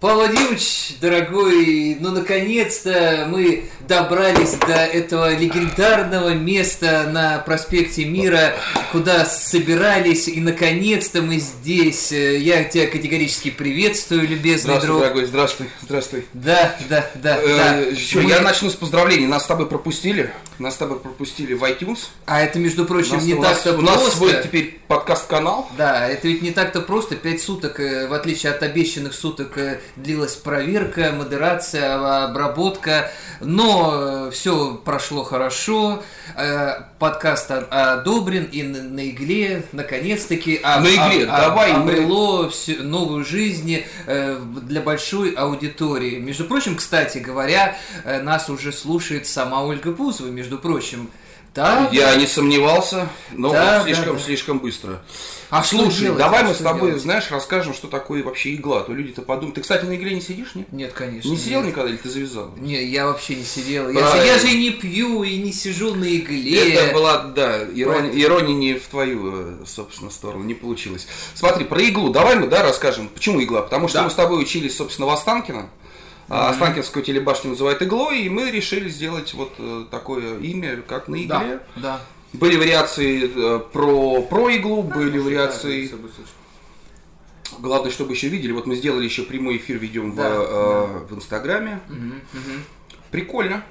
[0.00, 8.54] Павел Владимирович, дорогой, ну наконец-то мы добрались до этого легендарного места на проспекте Мира,
[8.92, 12.12] куда собирались, и наконец-то мы здесь.
[12.12, 15.00] Я тебя категорически приветствую, любезный здравствуй, друг.
[15.02, 16.24] дорогой, здравствуй, здравствуй.
[16.32, 17.76] Да, да, да, Э, да.
[17.80, 19.26] ещё Мы- Я начну с поздравлений.
[19.26, 20.30] Нас с тобой пропустили.
[20.60, 22.08] Нас с тобой пропустили в iTunes.
[22.26, 24.16] А это, между прочим, нас, не так-то у нас просто.
[24.18, 25.66] свой теперь подкаст-канал.
[25.78, 27.16] Да, это ведь не так-то просто.
[27.16, 33.10] Пять суток, э, в отличие от обещанных суток, э, длилась проверка, модерация, а, обработка.
[33.40, 36.02] Но все прошло хорошо.
[36.36, 42.82] Э, Подкаст одобрен и на, игле, наконец-таки, об- На игле, об- давай мы- обрело всю-
[42.82, 46.18] новую жизнь э, для большой аудитории.
[46.18, 51.10] Между прочим, кстати говоря, э, нас уже слушает сама Ольга Бузова, между прочим.
[51.52, 54.22] Да, Я не сомневался, но Да, да, слишком, да.
[54.22, 55.02] слишком быстро.
[55.50, 56.18] А Слушай, делать?
[56.18, 57.02] давай А мы с тобой, делать?
[57.02, 58.82] знаешь, расскажем, что такое вообще игла.
[58.82, 59.56] А То люди-то подумают.
[59.56, 60.72] Ты, кстати, на игле не сидишь, нет?
[60.72, 61.28] Нет, конечно.
[61.28, 61.70] Не сидел нет.
[61.70, 62.54] никогда или ты завязал?
[62.56, 63.88] Не, я вообще не сидел.
[63.90, 64.24] Я, же, Правильно.
[64.26, 66.72] я же и не пью, и не сижу на игле.
[66.74, 71.08] Это была, да, ирония, ирония не в твою, э, собственно, сторону, не получилось.
[71.34, 73.08] Смотри, про иглу давай мы, да, расскажем.
[73.08, 73.62] Почему игла?
[73.62, 74.04] Потому что Да.
[74.04, 75.68] мы с тобой учились, собственно, в Останкино.
[76.30, 81.16] А Останкинскую телебашню называют иглой, и мы решили сделать вот э, такое имя, как на
[81.16, 81.60] игле.
[81.74, 82.00] Да, да.
[82.32, 85.90] Были вариации э, про, про иглу, были вариации...
[87.58, 88.52] Главное, чтобы еще видели.
[88.52, 91.80] Вот мы сделали еще прямой эфир, ведем в, Да, э, в Инстаграме.
[91.88, 92.64] Мгм, мгм.
[93.10, 93.64] Прикольно.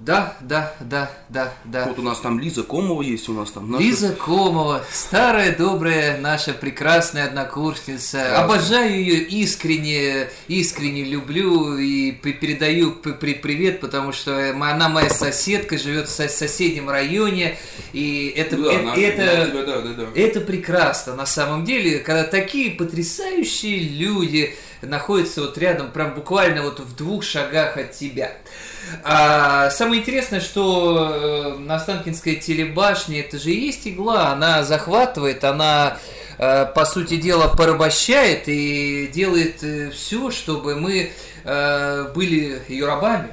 [0.00, 1.84] Да, да, да, да, да.
[1.86, 6.20] Вот у нас там Лиза Комова есть, у нас там наша- Лиза Комова, старая добрая
[6.20, 8.18] наша прекрасная однокурсница.
[8.26, 8.44] Здравствуй.
[8.44, 16.10] Обожаю ее искренне, искренне люблю и передаю привет, потому что она моя соседка, живет в
[16.12, 17.56] со- соседнем районе,
[17.92, 20.06] и это, Да, э- на- это, тебя, да, да, да.
[20.14, 24.54] Это прекрасно на самом деле, когда такие потрясающие люди
[24.86, 28.32] находятся вот рядом, прям буквально вот в двух шагах от тебя.
[29.02, 35.42] А, самое интересное, что э, на Останкинской телебашне это же и есть игла, она захватывает,
[35.44, 35.98] она
[36.38, 39.64] э, по сути дела порабощает и делает
[39.94, 41.12] все, чтобы мы
[41.44, 43.30] э, были ее рабами.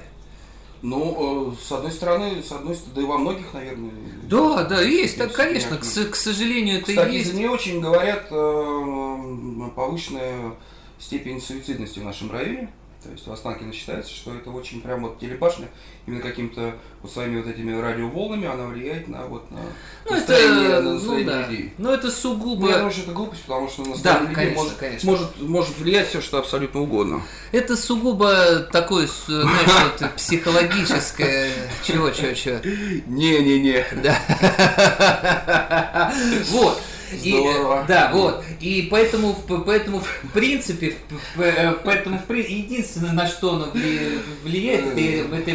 [0.81, 3.92] Ну, э, с одной стороны, с одной стороны, да и во многих, наверное.
[4.24, 7.31] Да, да, есть, так, конечно, к, к сожалению, это Кстати, есть.
[7.31, 10.54] за нее очень говорят э, повышенная
[11.01, 12.69] степень суицидности в нашем районе.
[13.03, 15.67] То есть в Останкино считается, что это очень прям вот телебашня,
[16.06, 19.57] именно каким-то вот своими вот этими радиоволнами она влияет на вот на
[20.06, 21.47] Ну, настроение, это, на ну, настроение да.
[21.47, 21.73] людей.
[21.79, 22.67] ну, это Ну, сугубо...
[22.69, 25.09] я думаю, что это глупость, потому что на Да, настроение людей конечно, может, конечно.
[25.09, 27.23] Может, может влиять все, что абсолютно угодно.
[27.51, 31.51] Это сугубо такое, знаешь, вот психологическое...
[31.83, 32.57] Чего, чего, чего?
[33.07, 33.83] Не-не-не.
[34.03, 36.12] Да.
[36.51, 36.79] Вот.
[37.24, 37.86] И, Здорово.
[37.88, 38.44] да, вот.
[38.60, 39.36] И поэтому,
[39.66, 40.96] поэтому в принципе,
[41.38, 45.52] э, поэтому в при- единственное, на что оно вли- влияет, это, это,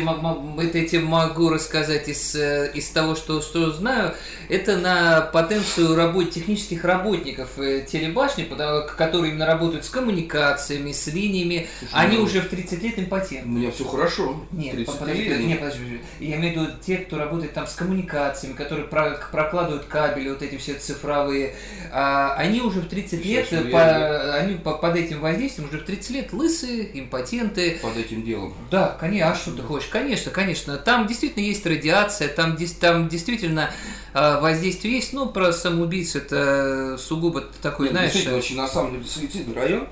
[0.63, 4.15] это тебе могу рассказать из, э, из того, что, что знаю,
[4.49, 11.07] это на потенцию работ, технических работников э, телебашни, потому- которые именно работают с коммуникациями, с
[11.09, 13.53] линиями, они ну, уже в 30 лет импотентны.
[13.53, 14.45] У меня все хорошо.
[14.53, 15.41] Нет, 30 подожди, лет.
[15.41, 16.01] нет, подожди, подожди.
[16.21, 20.43] Я имею в виду те, кто работает там с коммуникациями, которые про- прокладывают кабели, вот
[20.43, 21.46] эти все цифровые.
[21.93, 25.79] А, они уже в 30 лет, ну, по- я- они по- под этим воздействием уже
[25.79, 27.79] в 30 лет лысые, импотенты.
[27.81, 28.55] под этим делом.
[28.71, 29.89] Да, конечно, а что ты хочешь?
[29.89, 30.77] Конечно, конечно.
[30.77, 33.71] Там действительно есть радиация, там, там действительно
[34.13, 38.13] а, воздействие есть, но про самоубийц это сугубо такой, Нет, знаешь...
[38.13, 39.89] действительно, очень, на самом деле, суицидный район.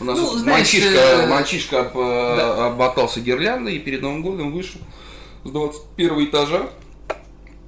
[0.00, 2.66] У нас Ну, знаешь, мальчишка, э, мальчишка об- да.
[2.68, 4.80] обмотался гирляндой и перед Новым годом вышел
[5.44, 6.68] с 21 этажа.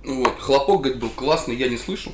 [0.04, 0.38] Вот.
[0.40, 2.12] Хлопок, говорит, был классный, я не слышал.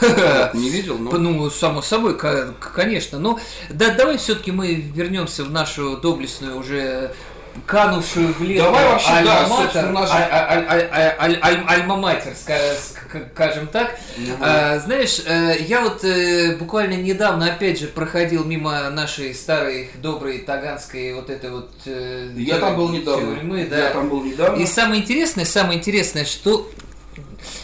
[0.54, 1.10] Не видел, но...
[1.12, 3.18] Ну, само собой, конечно.
[3.18, 3.38] Но
[3.70, 7.14] да, давай все-таки мы вернемся в нашу доблестную уже
[7.66, 11.64] канувшую в лето Давай вообще, да, альма-матер, собственно, наш- аль- аль- аль- аль- аль- аль-
[11.66, 13.98] альма-матер, ска- ска- скажем так.
[14.16, 14.36] Мгм.
[14.40, 20.38] А, знаешь, э, я вот э, буквально недавно, опять же, проходил мимо нашей старой, доброй
[20.38, 21.70] таганской вот этой вот...
[21.84, 23.36] э, Я там был недавно.
[23.36, 23.78] тюрьмы, да.
[23.78, 24.56] Я там был недавно.
[24.62, 26.70] И самое интересное, самое интересное, что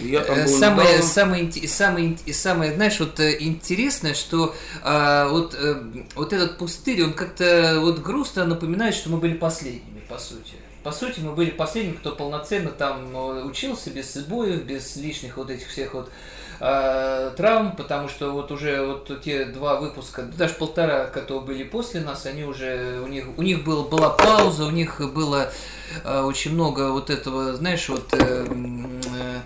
[0.01, 5.55] Я там Э, был самое, самое, самое, самое, знаешь, вот э, интересное, что а, вот,
[5.59, 5.83] э,
[6.15, 10.55] вот этот пустырь, он как-то вот грустно напоминает, что мы были последними, по сути.
[10.83, 13.15] По сути, мы были последними, кто полноценно там
[13.47, 16.11] учился, без сбоев, без лишних вот этих всех вот
[16.61, 21.65] а, травм, потому что вот уже вот те два выпуска, да даже полтора, которые были
[21.65, 25.51] после нас, они уже, у них, у них был, была пауза, у них было
[26.05, 28.13] э, очень много вот этого, знаешь, вот...
[28.13, 28.47] э,
[29.15, 29.41] Э,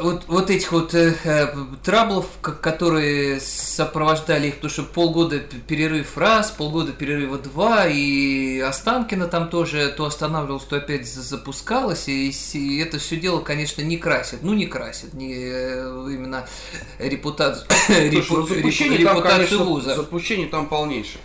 [0.00, 1.48] вот, вот этих вот э, э
[1.84, 9.50] траблов, которые сопровождали их, потому что полгода перерыв раз, полгода перерыва два, и Останкина там
[9.50, 14.38] тоже то останавливалось, то опять запускалось, и, и это все дело, конечно, не красит.
[14.42, 16.48] Ну, не красит, не э, именно
[16.98, 19.94] репутацию, репу, ну, репутацию там, конечно, вуза.
[19.94, 21.20] Запущение там полнейшее.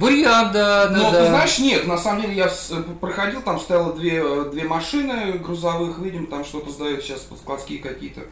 [0.00, 0.96] Бурьян, да, да.
[0.96, 1.20] Но да.
[1.20, 2.50] ты знаешь, нет, на самом деле я
[3.00, 8.22] проходил, там стояло две, две машины грузовых, видим, там что-то сдают сейчас складские какие-то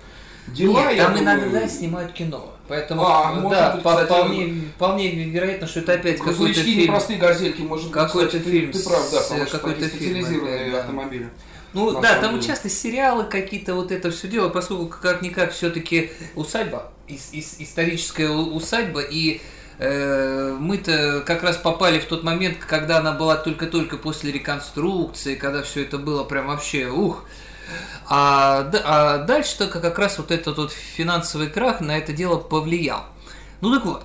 [0.49, 0.91] дела.
[0.91, 1.25] Нет, там думаю...
[1.25, 2.55] иногда снимают кино.
[2.69, 6.89] Поэтому, а, да, быть, кстати, вполне, вполне вероятно, что это опять какой-то фильм.
[6.89, 8.73] простые газельки, может какой-то фильм.
[8.73, 10.81] Ты, ты прав, да, потому что какой-то специализированные фильм, да.
[10.81, 11.31] автомобили.
[11.75, 12.47] Ну да, там деле.
[12.47, 19.01] часто сериалы какие-то, вот это все дело, поскольку как-никак все-таки усадьба, ис- ис- историческая усадьба,
[19.03, 19.41] и Э,
[19.79, 25.83] мы-то как раз попали в тот момент, когда она была только-только после реконструкции, когда все
[25.83, 27.25] это было прям вообще ух.
[28.09, 33.05] А, а дальше только как раз вот этот вот финансовый крах на это дело повлиял.
[33.61, 34.05] Ну так вот,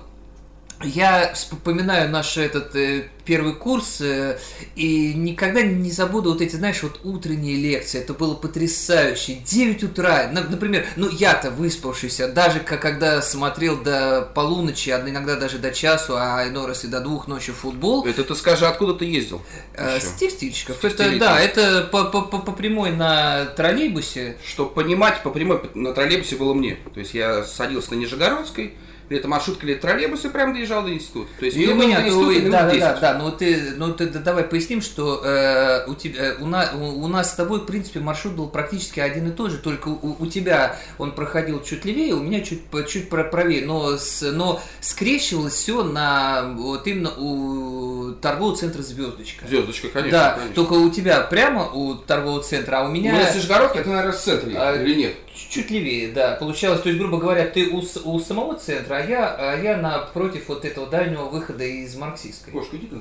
[0.84, 4.38] я вспоминаю наш этот э, первый курс э,
[4.76, 8.00] и никогда не забуду вот эти, знаешь, вот утренние лекции.
[8.00, 9.38] Это было потрясающе.
[9.44, 15.72] 9 утра, например, ну я-то выспавшийся, даже когда смотрел до полуночи, а иногда даже до
[15.72, 18.06] часу, а иной раз и до двух ночи футбол.
[18.06, 19.42] Это ты скажи, откуда ты ездил?
[19.74, 20.84] Э, с Тефтильщиков.
[20.84, 24.36] Это, да, это по, по, по, по прямой на троллейбусе.
[24.46, 26.78] Чтобы понимать, по прямой на троллейбусе было мне.
[26.92, 28.74] То есть я садился на Нижегородской,
[29.08, 31.28] или это маршрутка, или троллейбус, и прям доезжал до института.
[31.38, 34.20] То есть, и у меня, института, да, да, да, да, но ты, ну ты да,
[34.20, 37.66] давай поясним, что э, у тебя, э, у, на, у, у нас с тобой, в
[37.66, 41.84] принципе, маршрут был практически один и тот же, только у, у тебя он проходил чуть
[41.84, 48.12] левее, у меня чуть, чуть правее, но, с, но скрещивалось все на, вот именно у
[48.20, 49.46] торгового центра «Звездочка».
[49.46, 50.18] «Звездочка», конечно.
[50.18, 50.54] Да, конечно.
[50.54, 53.12] только у тебя прямо у торгового центра, а у меня...
[53.12, 55.14] У меня Нижегородка, это, наверное, в центре, а, или нет?
[55.34, 56.36] Чуть левее, да.
[56.36, 60.44] Получалось, то есть, грубо говоря, ты у, у самого центра, а я, а я напротив
[60.48, 62.52] вот этого дальнего выхода из марксистской.
[62.52, 62.96] Кошка, иди ты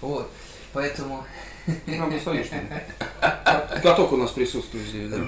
[0.00, 0.30] Вот.
[0.72, 1.24] Поэтому...
[1.86, 2.46] Нам не стоишь,
[3.82, 5.18] Каток у нас присутствует здесь, да?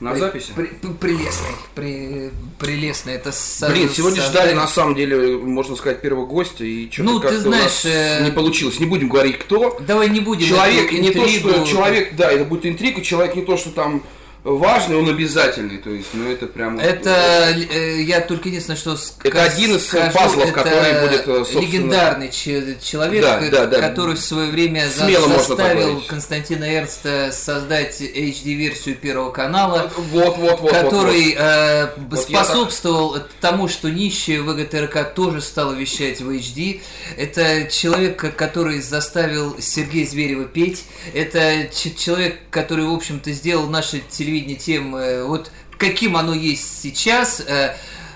[0.00, 0.52] На записи?
[0.56, 3.12] При, при, прелестный, при, прелестный.
[3.14, 4.26] Это со, Блин, сегодня со...
[4.26, 8.24] ждали на самом деле, можно сказать, первого гостя, и что-то ну, ты знаешь, э...
[8.24, 8.80] не получилось.
[8.80, 9.78] Не будем говорить, кто.
[9.86, 10.48] Давай не будем.
[10.48, 14.02] Человек не то, что человек, да, это будет интрига, человек не то, что там
[14.44, 16.80] важный, он обязательный, то есть, ну это прям...
[16.80, 21.60] Это, э, я только единственное, что Это один из скажу, пазлов, который будет, э, собственно...
[21.60, 23.80] Легендарный человек, да, да, да.
[23.80, 30.72] который в свое время Смело заставил Константина Эрнста создать HD-версию Первого канала, вот, вот, вот,
[30.72, 31.46] который вот, вот.
[31.46, 36.80] Э, вот способствовал тому, что нищая ВГТРК тоже стала вещать в HD.
[37.16, 40.84] Это человек, который заставил Сергея Зверева петь.
[41.14, 47.42] Это человек, который, в общем-то, сделал наше телевидение тем, э, вот каким оно есть сейчас.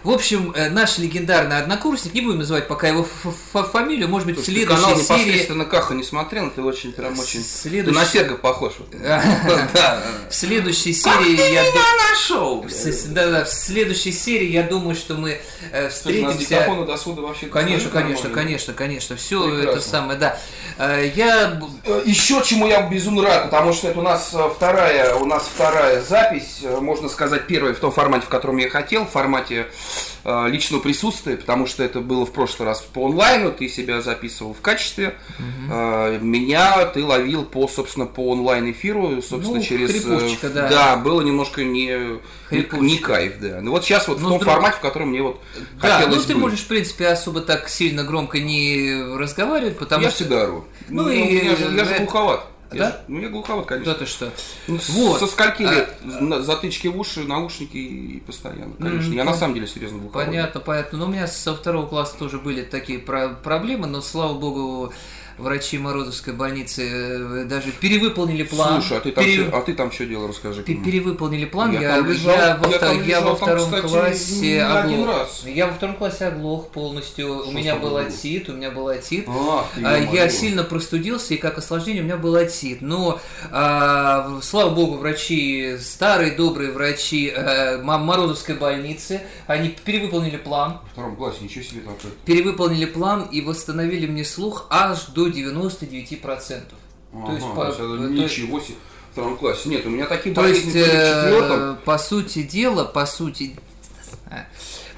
[0.07, 3.07] Э, в общем, э, наш легендарный однокурсник, не будем называть пока его
[3.53, 5.03] фамилию, может быть, в следующей канал серии...
[5.03, 7.43] непосредственно Каха не смотрел, ты очень прям очень...
[7.43, 7.93] Следующий...
[7.93, 8.75] Ты на Серга похож.
[10.31, 11.63] В следующей серии я...
[12.11, 12.65] нашел!
[13.09, 15.41] Да, да, в следующей серии я думаю, что мы
[15.91, 16.67] встретимся...
[16.87, 17.47] до суда вообще...
[17.47, 20.39] Конечно, конечно, конечно, конечно, все это самое, да.
[20.79, 21.61] Я...
[22.05, 26.61] Еще чему я безумно рад, потому что это у нас вторая, у нас вторая запись,
[26.81, 29.71] можно сказать, первая в том формате, в котором я хотел, в формате Э,
[30.25, 34.61] личного присутствия, потому что это было в прошлый раз по онлайну, ты себя записывал в
[34.61, 35.75] качестве, угу.
[36.25, 40.05] меня ты ловил по, собственно, по онлайн эфиру, собственно, ну, через...
[40.43, 40.69] Э, да.
[40.69, 42.19] да, было немножко не,
[42.51, 43.61] не кайф, да.
[43.61, 44.53] Ну вот сейчас вот ну, в том друг...
[44.53, 45.41] формате, в котором мне вот
[45.81, 50.11] да, хотелось ну ты можешь, в принципе, особо так сильно громко не разговаривать, потому я
[50.11, 50.25] что...
[50.25, 50.65] Я всегда ору.
[50.89, 51.45] Ну, ну и...
[51.45, 52.47] Я же, я же глуховат.
[52.73, 52.91] Да?
[52.91, 53.93] Же, ну, я глуховат, конечно.
[53.93, 54.33] Да ты что?
[54.67, 55.21] Ну, вот.
[55.21, 55.73] Со скольки а...
[55.73, 56.45] лет?
[56.45, 59.13] Затычки в уши, наушники и постоянно, конечно.
[59.13, 60.27] Mm, я на самом деле серьезно глуховат.
[60.27, 60.99] Понятно, понятно.
[60.99, 64.93] Но у меня со второго класса тоже были такие про проблемы, но, слава богу,
[65.39, 68.81] врачи Морозовской больницы э, даже перевыполнили план.
[68.81, 69.47] Слушай, а ты там, Пере...
[69.47, 70.63] что, а ты там что делал, расскажи.
[70.63, 71.73] Ты перевыполнили план.
[71.73, 75.09] Я, я, лежал, я, во, я, там я во втором там, классе оглох.
[75.09, 75.45] Раз.
[75.47, 77.41] Я во втором классе оглох полностью.
[77.41, 79.27] Что у меня был отит, у меня был отит.
[79.29, 82.81] Ах, а, я сильно простудился, и как осложнение у меня был отит.
[82.81, 90.81] Но, а, слава богу, врачи, старые добрые врачи а, Морозовской больницы, они перевыполнили план.
[90.89, 92.13] В втором классе, ничего себе такое.
[92.25, 96.63] Перевыполнили план и восстановили мне слух аж до 99%.
[97.13, 98.77] Ага, то есть, по, то ничего себе.
[99.11, 99.69] В втором классе.
[99.69, 101.61] Нет, у меня такие то болезни есть, были в четвертом.
[101.61, 103.57] Э, по сути дела, по сути...
[104.31, 104.47] А,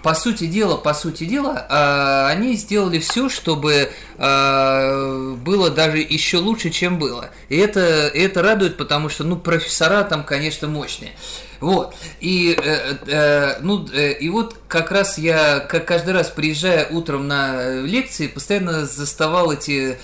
[0.03, 6.39] по сути дела, по сути дела, э, они сделали все, чтобы э, было даже еще
[6.39, 7.31] лучше, чем было.
[7.49, 11.13] И это, это радует, потому что, ну, профессора там, конечно, мощные.
[11.61, 11.95] Вот.
[12.21, 17.27] И, э, э, ну, э, и вот как раз я, как каждый раз приезжая утром
[17.27, 19.97] на лекции, постоянно заставал эти э,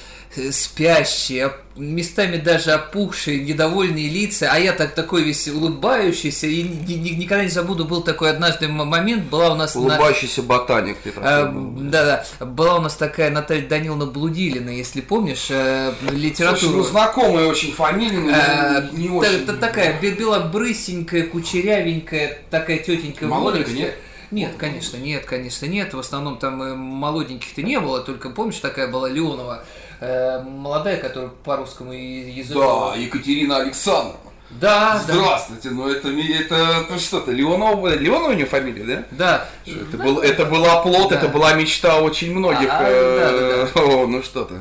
[0.53, 7.50] спящие, местами даже опухшие, недовольные лица, а я так такой весь улыбающийся, и никогда не
[7.50, 9.75] забуду, был такой однажды момент, была у нас...
[9.75, 10.49] Улыбающийся на...
[10.49, 15.93] ботаник ты а, Да, да, была у нас такая Наталья Даниловна Блудилина, если помнишь, э,
[16.11, 16.61] литературу...
[16.61, 19.47] Слушай, ну знакомая очень фамилия, но а, не, не очень...
[19.47, 23.95] Такая белобрысенькая, кучерявенькая, такая тетенька Молоденькая, нет?
[24.31, 25.95] Нет, конечно, нет, конечно, нет.
[25.95, 29.64] В основном там э, молоденьких-то не было, только помнишь, такая была Леонова
[30.04, 32.61] Э, молодая, которая по русскому языку.
[32.61, 34.20] Да, Екатерина Александровна.
[34.50, 35.75] Да, Здравствуйте, да.
[35.75, 39.04] ну это, это, это что-то, Леонова, Леонова у нее фамилия, да?
[39.11, 39.49] Да.
[39.66, 41.16] это, да, был, это была плод, да.
[41.16, 42.68] это была мечта очень многих.
[42.70, 43.80] А, э, да, да, да.
[44.02, 44.61] О, ну что-то.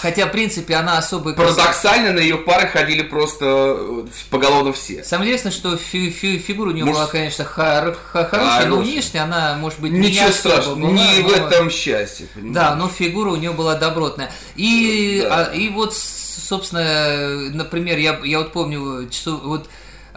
[0.00, 1.32] Хотя, в принципе, она особо...
[1.34, 5.04] Парадоксально, на ее пары ходили просто э, поголовно все.
[5.04, 7.00] Самое интересное, что фи фи фигура у нее может...
[7.00, 11.28] была, конечно, хор хорошая, но внешне она, может быть, Ничего не страшного, была, не но...
[11.28, 12.26] в этом счастье.
[12.34, 12.54] Понимаешь?
[12.54, 14.32] Да, но фигура у нее была добротная.
[14.56, 15.48] И, да.
[15.50, 19.68] а, и вот, собственно, например, я, я вот помню, часов, вот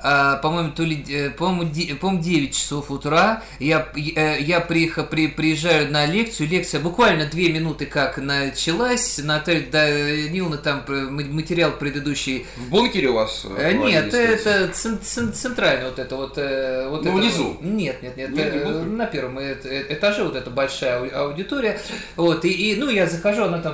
[0.08, 3.42] а, по-моему, то ли, э, по-моему, по 9 часов утра.
[3.60, 6.48] Я, я, я приехал, при, приезжаю на лекцию.
[6.48, 9.18] Лекция буквально 2 минуты как началась.
[9.18, 12.46] Наталья Даниловна там материал предыдущий.
[12.56, 13.48] В бункере у вас?
[13.58, 16.38] Э, нет, это центральный вот это вот.
[16.38, 17.58] Э, вот ну, это, внизу?
[17.62, 18.30] Нет, нет, нет.
[18.30, 21.80] нет не на первом этаже вот эта большая аудитория.
[22.16, 23.74] Вот, и, и ну, я захожу, она там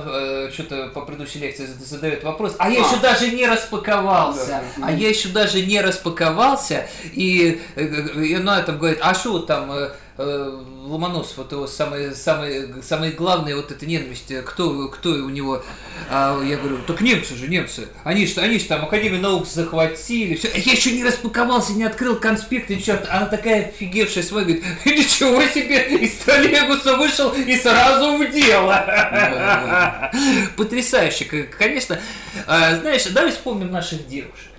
[0.50, 2.54] что-то по предыдущей лекции задает вопрос.
[2.58, 2.86] А я а.
[2.86, 4.62] еще даже не распаковался.
[4.78, 4.86] Да.
[4.86, 9.40] А я еще даже не распаковался распаковался, и, э, и она там говорит, а что
[9.40, 15.10] там, э, э, Ломоносов, вот его самое, самое, самое главное, вот эта ненависть, кто, кто
[15.10, 15.62] у него,
[16.10, 20.34] а я говорю, так немцы же, немцы, они же они ж там Академию наук захватили,
[20.34, 20.48] все.
[20.54, 25.96] я еще не распаковался, не открыл конспект, ничего, она такая офигевшая своя, говорит, ничего себе,
[25.96, 30.10] из троллейбуса вышел и сразу в дело.
[30.56, 31.98] Потрясающе, конечно.
[32.46, 34.51] А, знаешь, давай вспомним наших девушек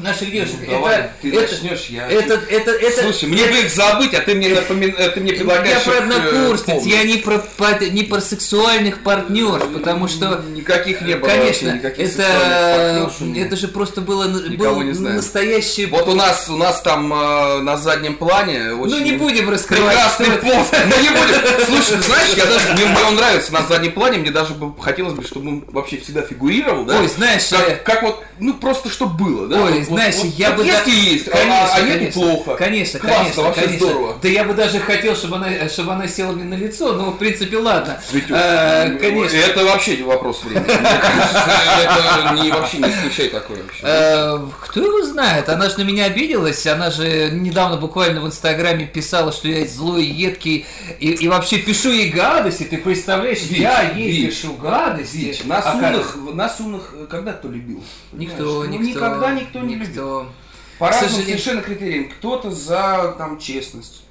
[0.00, 0.56] наших девушек.
[0.66, 2.08] Ну, давай, это, ты это, начнешь, я...
[2.08, 4.94] Это, это, это, Слушай, мне бы их забыть, а ты мне, напомин...
[4.96, 7.42] Э, ты мне предлагаешь Я про однокурсниц, я не про,
[7.90, 10.44] не про сексуальных партнерш, потому что...
[10.48, 15.86] Никаких не было Конечно, вообще, это, это же просто было, было настоящее...
[15.88, 18.96] Вот у нас, у нас там э, на заднем плане очень...
[18.96, 19.94] Ну не будем раскрывать.
[19.94, 21.66] Прекрасный пост, ну не будем.
[21.66, 25.14] Слушай, знаешь, я даже, мне, мне он нравится на заднем плане, мне даже бы хотелось
[25.14, 27.00] бы, чтобы он вообще всегда фигурировал, да?
[27.00, 27.48] Ой, знаешь...
[27.48, 29.62] Как, э, как вот, ну просто чтобы было, да?
[29.64, 30.66] Ой, знаешь, вот, я вот бы...
[30.66, 30.96] Если да...
[30.96, 32.56] есть, конечно, а, а конечно, плохо.
[32.56, 33.86] Конечно, Классно, конечно, вообще конечно.
[33.86, 34.16] здорово.
[34.22, 37.18] Да я бы даже хотел, чтобы она, чтобы она села мне на лицо, но в
[37.18, 38.00] принципе ладно.
[38.12, 39.36] Витюш, а, конечно.
[39.36, 40.66] Это вообще не вопрос времени.
[40.68, 43.80] Это не, вообще не исключай такое вообще.
[43.82, 45.48] Э, кто его знает?
[45.48, 50.04] Она же на меня обиделась, она же недавно буквально в Инстаграме писала, что я злой,
[50.04, 50.66] едкий,
[51.00, 53.42] и, и вообще пишу ей гадости, ты представляешь?
[53.42, 55.16] Вить, я ей Вить, пишу гадости.
[55.16, 57.82] Вить, нас, а умных, нас умных когда кто любил?
[58.12, 58.78] Никто, никто.
[58.78, 59.86] Ну, никогда никто не никто.
[59.86, 60.32] любил.
[60.78, 61.38] По разным сожалению...
[61.38, 62.10] совершенно критериям.
[62.10, 64.04] Кто-то за там, честность,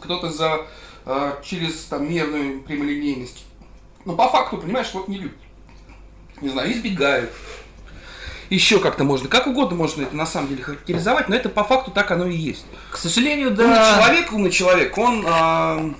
[0.00, 0.66] кто-то за
[1.06, 3.44] э, через там, мерную прямолинейность.
[4.04, 5.38] Но по факту, понимаешь, вот не любят.
[6.40, 7.30] Не знаю, избегают.
[8.50, 11.90] Еще как-то можно, как угодно можно это на самом деле характеризовать, но это по факту
[11.90, 12.66] так оно и есть.
[12.90, 13.64] К сожалению, да.
[13.64, 15.94] Умный человек, умный человек, он э,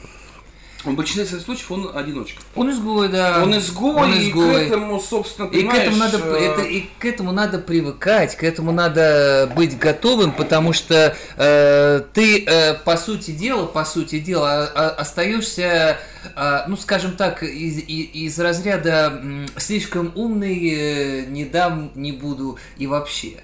[0.84, 2.42] в большинстве случаев он одиночка.
[2.56, 3.42] Он изгой, да.
[3.42, 4.64] Он изгой, он изгой.
[4.64, 6.38] и к этому, собственно, и к этому надо, э...
[6.38, 12.44] это, и к этому надо привыкать, к этому надо быть готовым, потому что э, ты,
[12.44, 15.98] э, по сути дела, по сути дела, а, остаешься,
[16.34, 19.22] э, ну, скажем так, из, из, из разряда
[19.56, 23.34] слишком умный, э, не дам, не буду и вообще.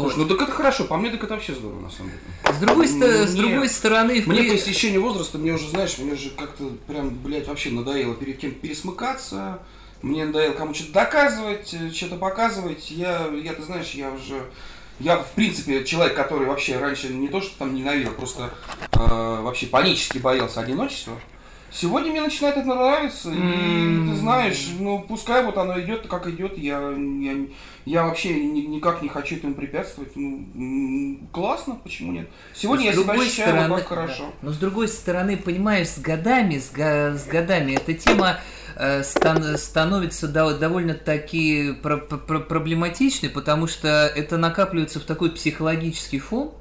[0.00, 0.28] Слушай, вот.
[0.28, 2.56] ну так это хорошо, по мне так это вообще здорово, на самом деле.
[2.56, 4.14] С другой, мне, с другой стороны...
[4.26, 4.50] Мне при...
[4.50, 8.52] по истечению возраста, мне уже, знаешь, мне уже как-то прям, блядь, вообще надоело перед кем
[8.52, 9.60] пересмыкаться,
[10.02, 12.90] мне надоело кому что-то доказывать, э, что-то показывать.
[12.90, 14.42] Я, я, ты знаешь, я уже...
[14.98, 18.54] Я, в принципе, человек, который вообще раньше не то, что там ненавидел, просто
[18.92, 21.18] э, вообще панически боялся одиночества.
[21.78, 23.34] Сегодня мне начинает это нравиться, mm.
[23.34, 27.46] и ты знаешь, ну пускай вот оно идет, как идет, я, я,
[27.84, 30.12] я вообще ни, никак не хочу этому препятствовать.
[30.14, 32.30] Ну, классно, почему нет?
[32.54, 34.22] Сегодня я себя ощущаю стороны, вот так хорошо.
[34.22, 34.32] Да.
[34.40, 38.38] Но с другой стороны, понимаешь, с годами, с, с годами эта тема
[38.76, 46.20] э, стан, становится до, довольно-таки про, про, проблематичной, потому что это накапливается в такой психологический
[46.20, 46.52] фон,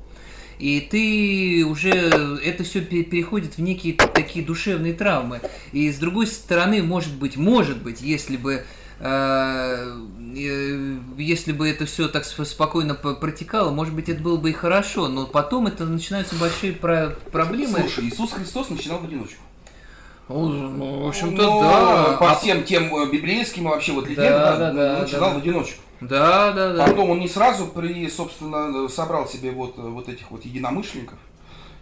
[0.59, 5.41] и ты уже, это все переходит в некие такие душевные травмы.
[5.71, 8.63] И с другой стороны, может быть, может быть, если бы
[8.99, 9.97] э,
[10.37, 14.53] э, если бы это все так сп- спокойно протекало, может быть, это было бы и
[14.53, 17.79] хорошо, но потом это начинаются большие про- проблемы.
[17.79, 19.41] Слушай, Иисус Христос начинал в одиночку.
[20.27, 22.17] Ну, в общем-то, Ну, да.
[22.19, 25.35] По А- всем тем э, библейским вообще вот Да, легендам, да, он да, начинал да.
[25.35, 25.81] в одиночку.
[26.01, 26.85] Да, да, да.
[26.87, 31.17] Потом он не сразу, при, собственно, собрал себе вот, э, вот этих вот единомышленников,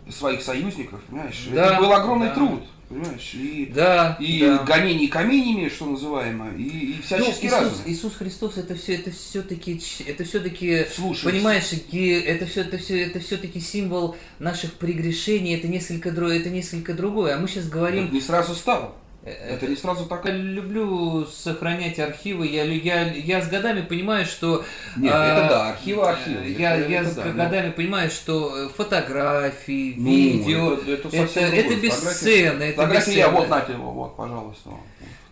[0.10, 1.48] своих союзников, понимаешь?
[1.54, 2.34] Да, Это был огромный да.
[2.36, 3.32] труд, понимаешь?
[3.34, 4.58] И, Да, и да.
[4.64, 7.94] гонение каменями, что называемо, и, и Ну, всячески Иисус, разные.
[7.94, 13.20] Иисус Христос это все это все-таки это все-таки Слушай, понимаешь это все это все это
[13.20, 18.12] все-таки символ наших прегрешений это несколько дро- это несколько другое а мы сейчас это говорим
[18.12, 18.96] не сразу стало.
[19.26, 20.26] Это не сразу так.
[20.26, 24.66] я люблю сохранять архивы я я я с годами понимаю что
[24.98, 26.50] Нет, а, это да, архивы, архивы.
[26.50, 31.08] я это- я это с да, но- годами понимаю что э, фотографии Ну, видео это,
[31.08, 33.40] это, это это бесценно это Фотографии я, бесценно.
[33.40, 34.70] вот на тебе, вот, пожалуйста.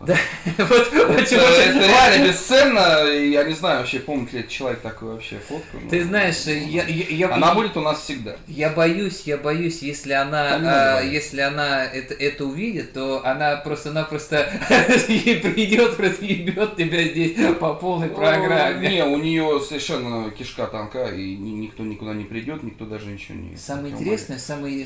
[0.06, 0.16] Да,
[0.58, 5.78] вот Это, реально бесценно, я не знаю вообще, помнит ли человек такую вообще фотку.
[5.88, 8.36] ты знаешь я я, Она будет у нас всегда.
[8.48, 14.48] Я боюсь, я боюсь, если она, надо а, если она это, увидит, то она просто-напросто
[15.06, 18.88] придет, разъебет тебя здесь по полной Ну, программе.
[18.88, 23.38] Не, у нее совершенно кишка танка, и ни- никто никуда не придет, никто даже ничего
[23.38, 23.56] не...
[23.56, 24.84] Самое интересное, самое,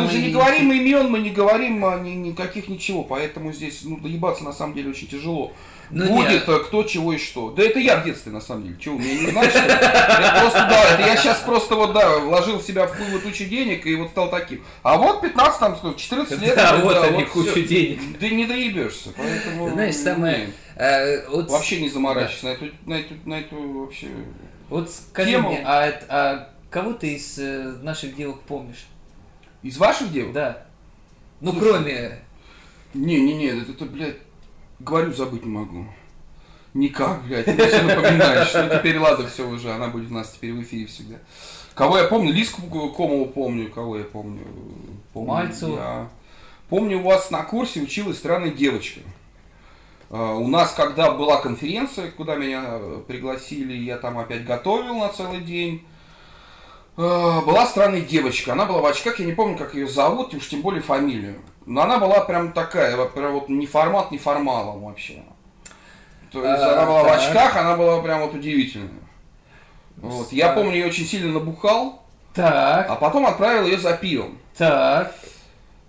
[0.00, 1.78] мы, же не говорим имен, мы не говорим
[2.24, 5.52] никаких ничего, поэтому здесь ну, доебаться на самом деле очень тяжело.
[5.90, 6.48] Ну, Будет нет.
[6.48, 7.50] э, кто, чего и что.
[7.50, 8.76] Да это я в детстве на самом деле.
[8.78, 9.54] Чего, у меня не знаешь?
[9.54, 13.44] Это просто, да, это я сейчас просто вот, да, вложил в себя в пылу тучу
[13.44, 14.62] денег и вот стал таким.
[14.82, 16.56] А вот 15, там, сколько, 14 лет.
[16.56, 18.00] Да, вот они, кучу денег.
[18.18, 19.68] Да не доебешься, поэтому...
[19.68, 20.50] Ты знаешь, самое, нет.
[20.76, 24.08] э, Вообще не заморачивайся на эту, на эту, на эту вообще...
[24.68, 28.86] вот скажи мне, а, а кого ты из э, наших девок помнишь?
[29.62, 30.32] Из ваших дел?
[30.32, 30.64] Да.
[31.40, 32.18] Ну, кроме...
[32.94, 34.16] Не-не-не, это, это, блядь,
[34.80, 35.86] говорю, забыть не могу.
[36.74, 38.52] Никак, блядь, ты все напоминаешь.
[38.54, 41.16] Ну теперь ладно, все уже, она будет у нас теперь в эфире всегда.
[41.74, 42.32] Кого я помню?
[42.32, 44.42] Лиску Комову помню, кого я помню.
[45.12, 45.76] помню Мальцеву.
[45.76, 46.08] я.
[46.68, 49.00] Помню, у вас на курсе училась странная девочка.
[50.10, 55.08] А, У нас, когда была конференция, куда меня э, пригласили, я там опять готовил на
[55.08, 55.84] целый день.
[56.96, 60.36] А, Была странная девочка, она была в очках, я не помню, как ее зовут, и
[60.36, 61.36] уж тем более фамилию.
[61.68, 65.22] Но она была прям такая, вот прям вот не формат, не формалом вообще.
[66.32, 67.18] То есть А, она была в так.
[67.18, 68.88] очках, она была прям вот удивительная.
[69.98, 70.32] Вот.
[70.32, 72.02] Я помню, ее очень сильно набухал,
[72.34, 74.38] Так, а потом отправил ее за пивом.
[74.56, 75.14] так,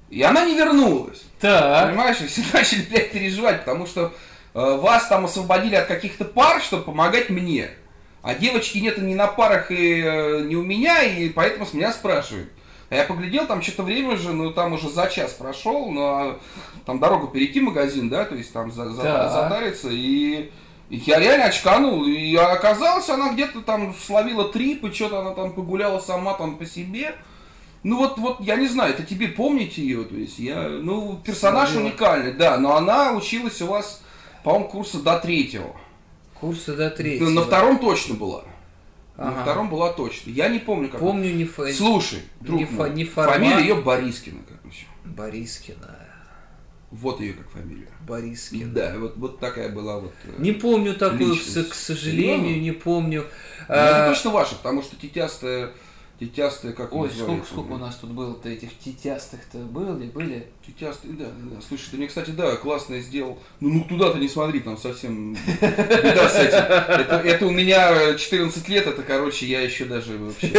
[0.10, 1.24] И она не вернулась.
[1.40, 1.88] так.
[1.90, 4.12] Понимаешь, и все начали, блядь, переживать, потому что
[4.54, 7.70] э, вас там освободили от каких-то пар, чтобы помогать мне.
[8.22, 11.94] А девочки нет ни на парах и э, не у меня, и поэтому с меня
[11.94, 12.50] спрашивают.
[12.90, 16.40] А я поглядел, там что-то время уже, ну там уже за час прошел, ну а
[16.86, 19.30] там дорогу перейти в магазин, да, то есть там за, за- Да.
[19.30, 20.50] затариться, и
[20.90, 26.00] я реально очканул, и оказалось, она где-то там словила трип, и что-то она там погуляла
[26.00, 27.14] сама там по себе.
[27.84, 31.70] Ну вот, вот, я не знаю, это тебе помнить ее, то есть я, ну, персонаж
[31.70, 31.90] Словила.
[31.90, 34.02] уникальный, да, но она училась у вас,
[34.44, 35.76] по-моему, курса до третьего.
[36.42, 37.30] Курсы до третьего.
[37.30, 38.44] Ну, на втором точно была.
[39.20, 39.42] На Ага.
[39.42, 40.30] втором была точно.
[40.32, 41.02] Я не помню, как.
[41.02, 41.68] Помню не фа...
[41.74, 43.36] Слушай, друг не мой, фа- не формат.
[43.36, 44.86] фамилия ее Борискина, короче.
[45.04, 45.96] Борискина.
[46.92, 47.90] Вот ее как фамилия.
[48.08, 48.74] Борискина.
[48.74, 50.14] Да, вот, вот такая была вот.
[50.24, 51.70] э, Не помню такую, к, Личность.
[51.70, 52.62] к сожалению, Серьезно?
[52.64, 53.26] не помню.
[53.68, 55.72] ну, это А, точно ваша, потому что тетястая,
[56.20, 60.48] тетястая, как Ой, сколько, сколько у нас тут было-то этих тетястых-то были, были?
[60.66, 61.62] Тетястый, да, да, да.
[61.66, 63.40] Слушай, ты мне, кстати, да, классно сделал.
[63.62, 66.58] Ну, ну туда ты не смотри, там совсем беда с этим.
[66.58, 70.50] Это, это у меня 14 лет, это, короче, я еще даже вообще...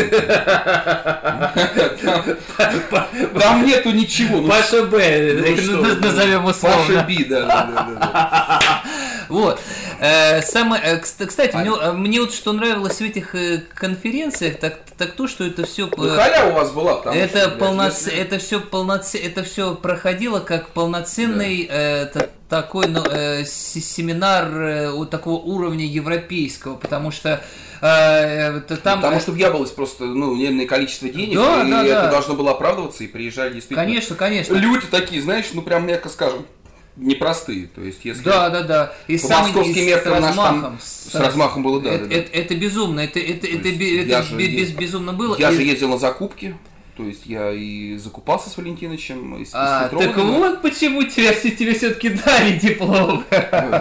[3.38, 4.40] Там, нету ничего.
[4.40, 7.05] Ну, Паша Б, ну назовем Паша условно.
[7.07, 8.83] Би, да, да, да, да, да.
[9.29, 9.61] Вот.
[10.03, 14.79] Э, Самое, э, кс- кстати, мне, мне вот что нравилось в этих э, конференциях, так,
[14.97, 18.07] так то, что это все Ну, халява у вас была, потому это что, полноц...
[18.07, 19.15] если- это все полноц...
[19.15, 25.37] это все проходило как полноценный э, та- такой ну, э, се- семинар э, вот такого
[25.43, 27.43] уровня европейского, потому что
[27.83, 32.03] э, это там Потому что въебалось просто, ну, неверное количество денег, Да, и да, это
[32.05, 32.11] да.
[32.11, 34.55] должно было оправдываться, и приезжали действительно конечно, конечно.
[34.55, 36.47] люди такие, знаешь, ну, прям, мягко скажем,
[36.96, 37.66] непростые.
[37.68, 38.92] То есть, если Да, да, да.
[39.09, 40.79] И По самый- московским с меркам наш там размахом.
[40.81, 42.16] с размахом было, да, это, да, да.
[42.16, 45.37] это- это безумно, это, это, это, это же без- безумно было.
[45.38, 46.57] Я И- же ездил на закупки,
[46.96, 51.03] то есть я и закупался с Валентиновичем, и с, и с А, так вот почему
[51.05, 53.24] тебе, тебе все-таки дали диплом.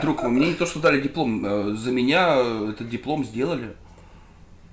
[0.01, 2.37] Друг мне не то, что дали диплом, э, за меня
[2.69, 3.75] этот диплом сделали.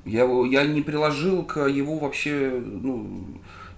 [0.04, 3.24] Я, его- я не приложил к его вообще ну,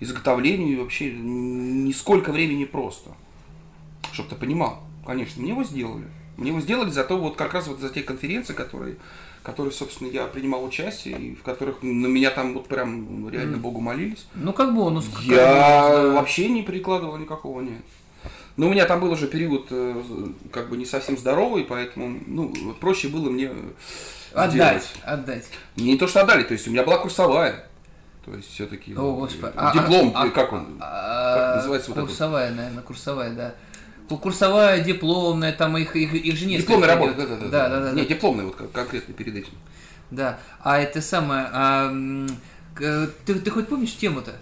[0.00, 3.12] изготовлению вообще нисколько времени просто.
[4.12, 4.80] Чтоб ты понимал.
[5.06, 6.04] Конечно, мне его сделали.
[6.36, 8.96] Мне его сделали за то, вот как раз вот за те конференции, которые,
[9.42, 13.62] которые, собственно, я принимал участие, и в которых на меня там вот прям реально Мгм.
[13.62, 14.26] Богу молились.
[14.34, 15.06] Ну, как бонус.
[15.12, 16.12] как Я да.
[16.12, 17.82] вообще не прикладывал никакого, нет.
[18.56, 20.02] Но у меня там был уже период э,
[20.52, 23.50] как бы не совсем здоровый, поэтому ну, проще было мне
[24.32, 24.90] Отдать, сделать.
[25.04, 25.44] отдать.
[25.76, 27.66] Не то, что отдали, то есть у меня была курсовая.
[28.24, 29.52] То есть все-таки О, господи.
[29.74, 30.66] диплом, А, а, как он?
[30.80, 32.06] а, называется вот это?
[32.06, 33.54] Курсовая, наверное, курсовая, да.
[34.08, 37.28] Ку- Курсовая, дипломная, там их, их, их же несколько Дипломная работа, идет.
[37.28, 37.48] да, да, да.
[37.50, 37.92] Да, да, да.
[37.92, 38.08] Не, да.
[38.08, 39.52] дипломная вот кон- конкретно перед этим.
[40.10, 40.38] Да.
[40.62, 41.92] А это самое, а,
[42.76, 44.32] ты, ты хоть помнишь тему-то?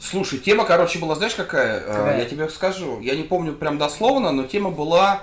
[0.00, 1.78] Слушай, тема, короче, была, знаешь, какая?
[1.80, 2.18] Э, Какая?
[2.18, 2.98] Я тебе скажу.
[3.00, 5.22] Я не помню прям дословно, но тема была,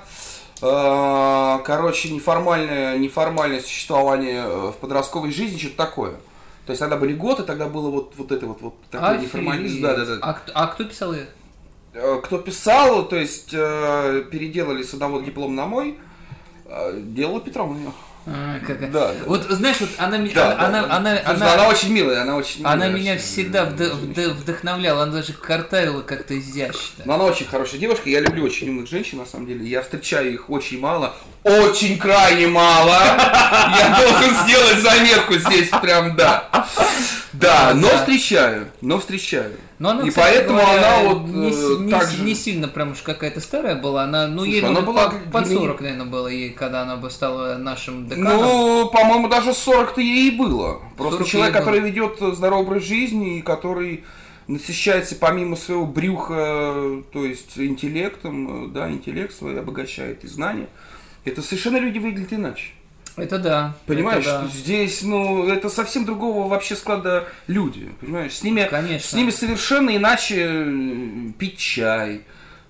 [0.61, 6.11] э, короче, неформальное, неформальное существование э, в подростковой жизни, что-то такое.
[6.65, 9.33] То есть тогда были годы, тогда было вот, вот это вот, вот такой Офигеть.
[9.33, 9.81] неформализм.
[9.81, 10.17] Да, да, да.
[10.21, 11.27] А, а кто писал ее?
[11.93, 15.97] Э, Кто писал, то есть э, переделали с одного диплом на мой,
[16.65, 17.91] э, делала Петровна.
[18.27, 19.13] А, как- Да, да.
[19.25, 21.21] Вот знаешь, вот она, Да, она, да, она, да.
[21.25, 23.25] она, Слушай, она очень милая, она очень она милая, меня вообще.
[23.27, 27.05] всегда вд- вд- вдохновляла, она даже картавила как-то изящно.
[27.05, 29.65] Но она очень хорошая девушка, я люблю очень умных женщин, на самом деле.
[29.65, 32.93] Я встречаю их очень мало, очень крайне мало.
[32.93, 36.67] Я должен сделать заметку здесь, прям да.
[37.33, 39.53] Да, но встречаю, но встречаю.
[39.79, 42.35] Но она, И кстати поэтому говоря, она вот, не, э, не так с- же- не
[42.35, 44.03] сильно прям уж какая-то старая была.
[44.03, 47.09] Она, ну, Слушай, ей она была под меня- 40, наверное, было ей, когда она бы
[47.09, 48.41] стала нашим деканом.
[48.41, 50.81] Ну, по-моему, даже 40-то ей и было.
[50.97, 51.87] Просто 40 человек, который было.
[51.87, 54.03] ведет здоровый образ жизни и который
[54.47, 60.67] насыщается помимо своего брюха, то есть интеллектом, э, да, интеллект свой обогащает и знания.
[61.23, 62.71] Это совершенно люди выглядят иначе.
[63.21, 63.75] Это да.
[63.85, 64.47] Понимаешь, это да.
[64.47, 67.89] здесь, ну, это совсем другого вообще склада люди.
[68.01, 69.07] Понимаешь, с ними, Конечно.
[69.07, 72.21] с ними совершенно иначе э, пить чай,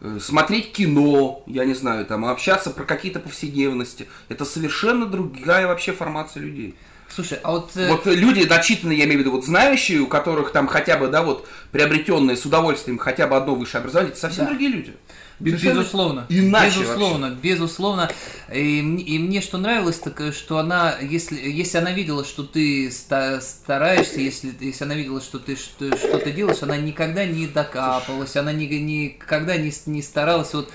[0.02, 4.08] э, смотреть кино, я не знаю, там, общаться про какие-то повседневности.
[4.30, 6.76] Это совершенно другая вообще формация людей.
[7.14, 7.72] Слушай, а вот...
[7.76, 11.08] э, Вот люди начитанные, я имею в виду, вот знающие, у которых там хотя бы,
[11.08, 14.52] да, вот приобретенные с удовольствием хотя бы одно высшее образование, это совсем Да.
[14.52, 14.94] другие люди.
[15.40, 16.26] Безусловно.
[16.30, 18.10] иначе безусловно, безусловно.
[18.54, 22.92] И, и мне что нравилось, так э, что она, если, если она видела, что ты
[22.92, 28.36] ста- стараешься, если, если она видела, что ты что- что-то делаешь, она никогда не докапывалась,
[28.36, 30.70] она ни- никогда не, не старалась вот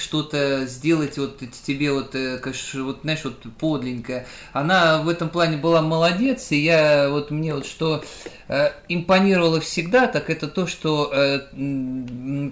[0.00, 4.26] что-то сделать вот тебе вот, э, каш- вот знаешь, вот подленькое.
[4.52, 8.02] Она в этом плане была молодец, и я вот мне вот что
[8.48, 11.38] э, импонировало всегда, так это то, что, э,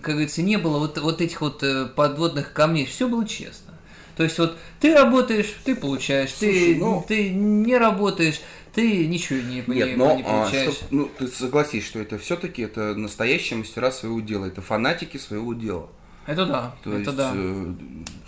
[0.03, 3.75] как говорится, не было вот, вот этих вот э, подводных камней, все было честно.
[4.17, 8.41] То есть вот ты работаешь, ты получаешь, Слушай, ты, ну- ты не работаешь,
[8.75, 10.75] ты ничего не, не- Нет, но не а, получаешь.
[10.75, 15.55] чтоб- ну, ты согласись, что это все-таки это настоящие мастера своего дела, это фанатики своего
[15.55, 15.89] дела.
[16.29, 17.33] Это да, То это есть да.
[17.35, 17.73] э,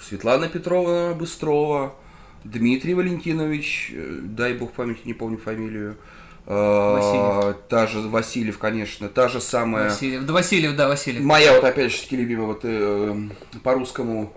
[0.02, 1.92] Светлана Петровна Быстрова,
[2.44, 5.96] Дмитрий Валентинович, э, дай бог памяти, не помню фамилию,
[6.46, 7.56] э, Васильев.
[7.68, 11.22] та же Васильев, конечно, та же самая, Васильев, да, Васильев, да, Васильев.
[11.22, 13.14] моя вот опять же таки любимая вот э,
[13.62, 14.32] по-русскому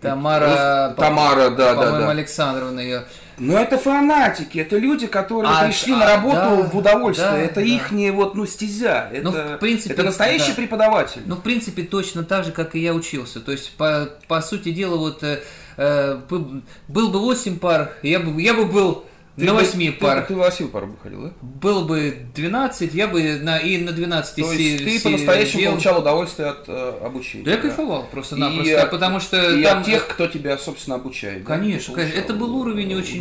[0.00, 2.10] Тамара, Рус- Тамара, да, да, по-моему, да.
[2.10, 3.04] Александровна ее.
[3.38, 7.30] Но это фанатики, это люди, которые А, пришли а, на работу да, в удовольствие.
[7.30, 7.60] да, это да.
[7.62, 9.08] их не вот, ну, стезя.
[9.12, 10.54] Это, Ну, в принципе, это настоящий да.
[10.56, 11.22] преподаватель.
[11.26, 13.40] Ну, в принципе, точно так же, как и я учился.
[13.40, 15.40] То есть, по, по сути дела, вот э,
[15.76, 19.04] э, бы- был бы 8 пар, я бы, я бы был
[19.38, 20.26] Ты на бы- 8 ты- парах.
[20.26, 21.32] Ты, в 8 парах бы ходил, да?
[21.40, 25.72] Было бы 12, я бы на, и на 12 То есть ты по-настоящему делал.
[25.74, 27.44] получал удовольствие от э, обучения.
[27.44, 27.62] Да я да?
[27.62, 29.78] кайфовал И просто-напросто, от- потому что И там...
[29.80, 31.44] от тех, кто тебя, собственно, обучает.
[31.44, 32.18] да, Конечно, ты конечно.
[32.20, 33.16] Это был уровень очень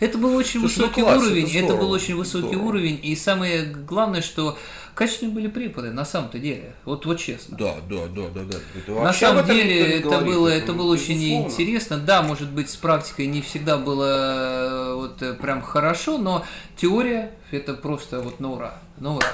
[0.00, 2.64] это был очень Слушай, ну высокий класс, уровень, это был очень высокий здорово.
[2.68, 4.58] уровень, и самое главное, что
[4.94, 7.56] качественные были преподы, на самом-то деле, вот, вот честно.
[7.56, 8.58] Да, да, да, да, да.
[8.76, 11.46] Это На самом деле это говорит, было, это было очень безусловно.
[11.46, 11.96] интересно.
[11.98, 16.44] Да, может быть, с практикой не всегда было э, вот э, прям хорошо, но
[16.76, 19.26] теория это просто вот на ура, на ура.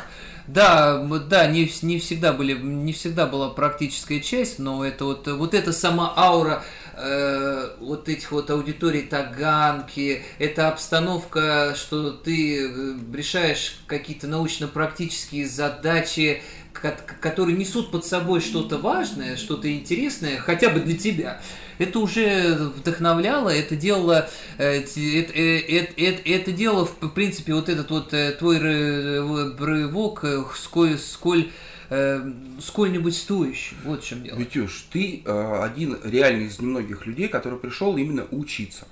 [0.47, 5.55] Да, да, не, не всегда были, не всегда была практическая часть, но это вот, вот
[5.55, 6.63] эта сама аура
[6.97, 16.43] э, вот этих вот аудиторий Таганки, это обстановка, что ты э, решаешь какие-то научно-практические задачи,
[16.73, 21.41] ко- которые несут под собой что-то важное, что-то интересное, хотя бы для тебя.
[21.79, 24.29] Это уже вдохновляло, это делало,
[24.59, 30.25] э, это, это, это- это делало, в принципе, вот этот вот твой ры- рывок,
[30.57, 31.51] сколь, сколь,
[31.91, 33.77] э, сколь-нибудь стоящий.
[33.85, 34.37] Вот в чем дело.
[34.39, 38.87] Витюш, ты э, один реально из немногих людей, который пришел именно учиться.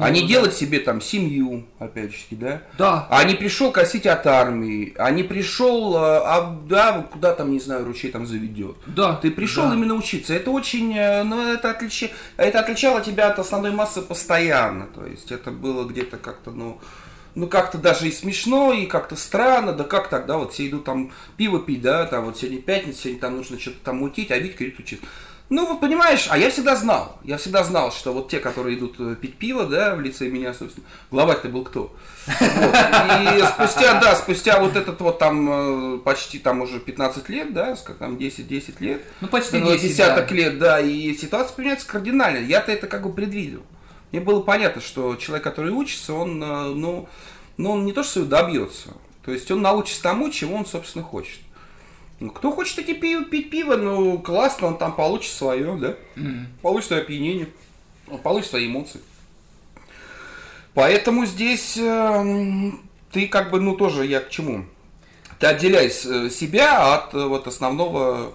[0.00, 2.62] а не делать себе там семью, опять же, да?
[2.78, 3.06] Да.
[3.10, 7.84] А не пришел косить от армии, а не пришел, а, да, куда там, не знаю,
[7.84, 8.76] ручей там заведет.
[8.86, 9.16] Да.
[9.16, 9.74] Ты пришел да.
[9.74, 10.34] именно учиться.
[10.34, 14.86] Это очень, э, ну, это, отличи, это отличало тебя от основной массы постоянно.
[14.86, 16.80] То есть это было где-то как-то, ну,
[17.34, 20.84] ну как-то даже и смешно, и как-то странно, да как так, да, вот все идут
[20.84, 24.38] там пиво пить, да, там вот сегодня пятница, сегодня там нужно что-то там мутить, а
[24.38, 25.06] Витька идет учиться.
[25.50, 28.96] Ну, вот понимаешь, а я всегда знал, я всегда знал, что вот те, которые идут
[28.98, 31.94] э, пить пиво, да, в лице меня, собственно, главарь-то был кто?
[32.26, 32.38] Вот.
[32.38, 37.76] И спустя, да, спустя вот этот вот там э, почти там уже 15 лет, да,
[37.84, 40.34] как там 10-10 лет, ну, почти 10, десяток да.
[40.34, 42.38] лет, да, и ситуация поменяется кардинально.
[42.38, 43.62] Я-то это как бы предвидел.
[44.14, 47.08] Мне было понятно, что человек, который учится, он, э, ну,
[47.56, 51.40] ну, он не то что добьется, то есть он научится тому, чего он, собственно, хочет.
[52.20, 55.96] Ну, кто хочет идти пиво, пить пиво, ну, классно, он там получит свое, да?
[56.14, 56.44] Mm-hmm.
[56.62, 57.48] Получит свое опьянение,
[58.06, 59.00] он получит свои эмоции.
[60.74, 62.70] Поэтому здесь э,
[63.10, 64.64] ты как бы, ну, тоже я к чему?
[65.40, 68.32] Ты отделяешь э, себя от э, вот основного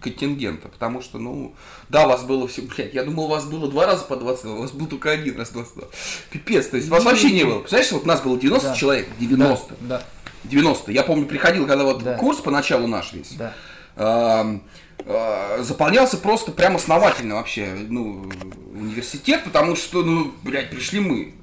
[0.00, 1.54] контингента, потому что, ну,
[1.88, 4.60] да, вас было все, блядь, я думал, у вас было два раза по 22, у
[4.62, 5.84] вас был только один раз 22.
[6.30, 7.60] Пипец, то есть вас вообще не было.
[7.60, 8.74] Представляешь, вот нас было 90 да.
[8.74, 9.74] человек, 90.
[9.80, 9.98] Да.
[9.98, 10.04] да.
[10.44, 10.92] 90.
[10.92, 12.16] Я помню, приходил, когда вот да.
[12.16, 13.32] курс поначалу наш весь.
[13.32, 13.54] Да.
[13.96, 14.58] Э,
[15.04, 18.30] э, заполнялся просто прям основательно вообще, ну,
[18.72, 21.34] университет, потому что, ну, блядь, пришли мы.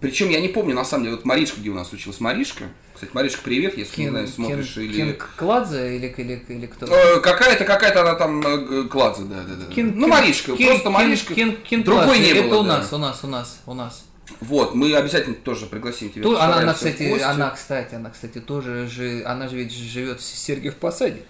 [0.00, 2.64] Причем я не помню, на самом деле, вот Маришка, где у нас училась Маришка.
[2.96, 5.12] Кстати, Маришка, привет, если, Кен, не знаю, смотришь Кен, или...
[5.12, 6.86] Кен Кладзе или, или, или кто?
[6.86, 9.74] Э, какая-то, какая-то она там э, Кладзе, да, да, да.
[9.74, 11.34] Кен, ну, Маришка, Кен, просто Маришка.
[11.34, 12.78] Кен, Кен, Другой не это было, Это у да.
[12.78, 14.04] нас, у нас, у нас, у нас.
[14.40, 16.22] Вот, мы обязательно тоже пригласим тебя.
[16.22, 20.24] Ту, она, она, кстати, она, кстати, она, кстати, тоже же, она же ведь живет в
[20.24, 21.20] Сергиев Посаде.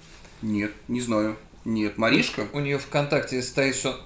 [0.43, 1.37] Нет, не знаю.
[1.67, 2.47] Нет, Маришка.
[2.53, 4.01] У нее ВКонтакте стоит, что,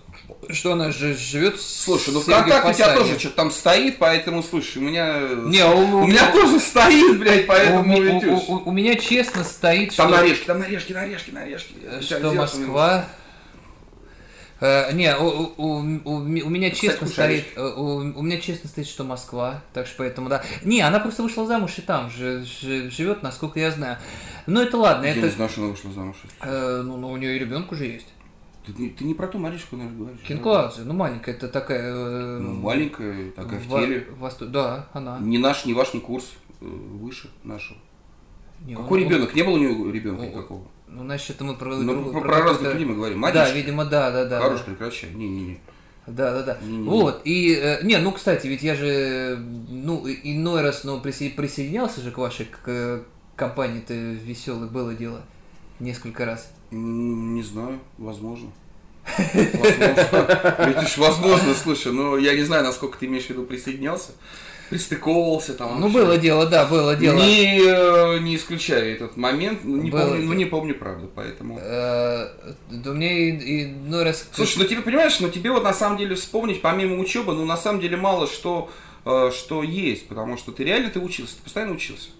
[0.49, 1.61] что она же живет.
[1.61, 5.29] Слушай, ну ВКонтакте у тебя тоже что-то там стоит, поэтому, слушай, у меня.
[5.45, 9.95] Не, у, у меня тоже стоит, блядь, поэтому у, у, у, у меня честно стоит,
[9.95, 10.47] там что.
[10.47, 11.75] там на орешки, на орешки, на орешки.
[12.01, 13.07] Что Москва.
[14.61, 16.21] Э, не, у, у, у, у
[16.51, 20.43] меня честно Кстати, стоит, у, у меня честно стоит, что Москва, так что поэтому да.
[20.65, 23.97] Не, она просто вышла замуж и там же, же живет, насколько я знаю.
[24.47, 25.23] Но это ладно, Я это.
[25.23, 26.17] не знаю, что она вышла замуж.
[26.43, 28.09] Э, ну, ну, у нее и ребенок уже есть.
[28.67, 30.21] Ты, не- ты не про ту Маришку, наверное, говоришь.
[30.21, 31.81] Кинкладзе, ну маленькая, это такая.
[31.95, 34.07] э, Ну, маленькая, такая в во- теле.
[34.19, 35.19] восто- Да, она.
[35.21, 36.27] Не наш, не ваш, не курс.
[36.61, 37.79] э, Выше нашего.
[38.67, 39.35] Не, он- Какой он- ребенок?
[39.35, 40.67] Не было у него ребенка он- никакого.
[40.91, 41.75] Ну, значит, это мы про.
[41.77, 43.21] Ну, про- про, про разные какой-то- люди мы говорим.
[43.21, 44.41] Да, Маришка, видимо, да, да, да.
[44.41, 44.65] хорош, да.
[44.67, 45.11] прекращай.
[45.11, 45.61] Не-не-не.
[46.07, 46.59] Да, да, да.
[46.63, 46.89] Не-не-не.
[46.89, 52.01] Вот, и, э, не, ну, кстати, ведь я же, ну, иной раз, ну, присо- присоединялся
[52.01, 53.03] же к вашей к, э,
[53.37, 55.23] компании-то веселое было дело
[55.79, 56.51] несколько раз.
[56.73, 58.51] Не знаю, возможно.
[59.17, 59.85] Возможно.
[59.85, 64.13] Это ж возможно, слушай, ну я не знаю, насколько ты имеешь в виду присоединялся,
[64.71, 65.81] пристыковывался там.
[65.81, 65.99] Ну, вообще.
[65.99, 67.17] было дело, да, было дело.
[67.17, 71.59] Не, э, не исключаю этот момент, ну, не, Было помню, ну, не помню правду, поэтому.
[71.61, 72.29] Э,
[72.71, 74.29] Да меня и, и иной раз...
[74.33, 77.57] Слушай, ну тебе понимаешь, ну тебе вот на самом деле вспомнить, помимо учебы, ну на
[77.57, 78.71] самом деле мало что,
[79.05, 82.11] э, что есть, потому что ты реально ты учился, ты постоянно учился.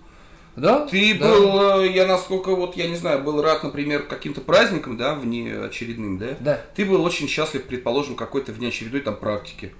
[0.57, 0.87] Да?
[0.87, 1.29] Ты да.
[1.29, 6.37] был, я насколько вот, я не знаю, был рад, например, каким-то праздникам, да, внеочередным, да?
[6.41, 6.61] Да.
[6.75, 9.73] Ты был очень счастлив, предположим, какой-то внеочередной там практики.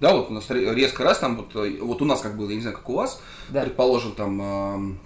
[0.00, 2.48] Да, вот у нас ре- резко раз там, вот, э, вот у нас как было,
[2.50, 3.62] я не знаю, как у вас, Да.
[3.62, 4.98] предположим, там,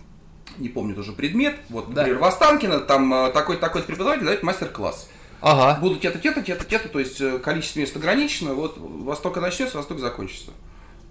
[0.59, 2.03] не помню тоже предмет, вот, Да.
[2.03, 5.09] например, в Останкино, там э, такой-такой преподаватель дает мастер-класс.
[5.41, 5.81] Ага.
[5.81, 9.99] Будут те-то, те-то, те-то, те-то, то есть э, количество мест ограничено, вот Восток начнется, Восток
[9.99, 10.51] закончится.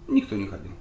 [0.08, 0.72] Никто не ходил.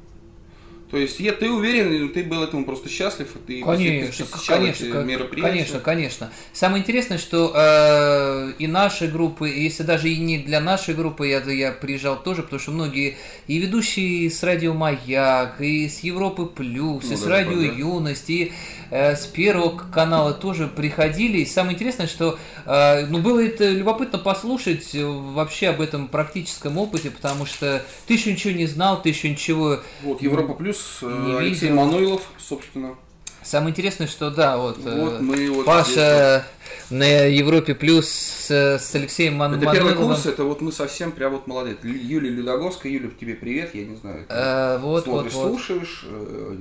[0.91, 5.51] То есть я, ты уверен, ты был этому просто счастлив, ты Конечно, конечно, эти мероприятия.
[5.51, 6.33] конечно, конечно.
[6.53, 11.39] Самое интересное, что э, и наши группы, если даже и не для нашей группы, я,
[11.43, 17.05] я приезжал тоже, потому что многие и ведущие с радио Маяк, и с Европы Плюс,
[17.05, 17.63] Ну и с радио да.
[17.63, 18.53] Юность, и
[18.91, 21.39] э, с Первого канала тоже приходили.
[21.39, 27.11] И самое интересное, что э, ну, было это любопытно послушать вообще об этом практическом опыте,
[27.11, 31.37] потому что ты еще ничего не знал, ты еще ничего Вот, Европа Плюс, э, Не
[31.39, 31.77] Алексей видел.
[31.77, 32.95] Мануилов, собственно.
[33.43, 36.45] Самое интересное, что да, вот, э, Вот мы вот Паша
[36.91, 40.09] на Европе плюс с, с Алексеем Ман- Это первый Мануиловым.
[40.15, 43.97] курс, это вот мы совсем прям вот Лю- Юлия Людоговская, Юля, тебе привет, я не
[43.97, 44.27] знаю.
[44.29, 45.49] Э, вот, вот, Смотришь, вот.
[45.53, 46.57] слушаешь, э,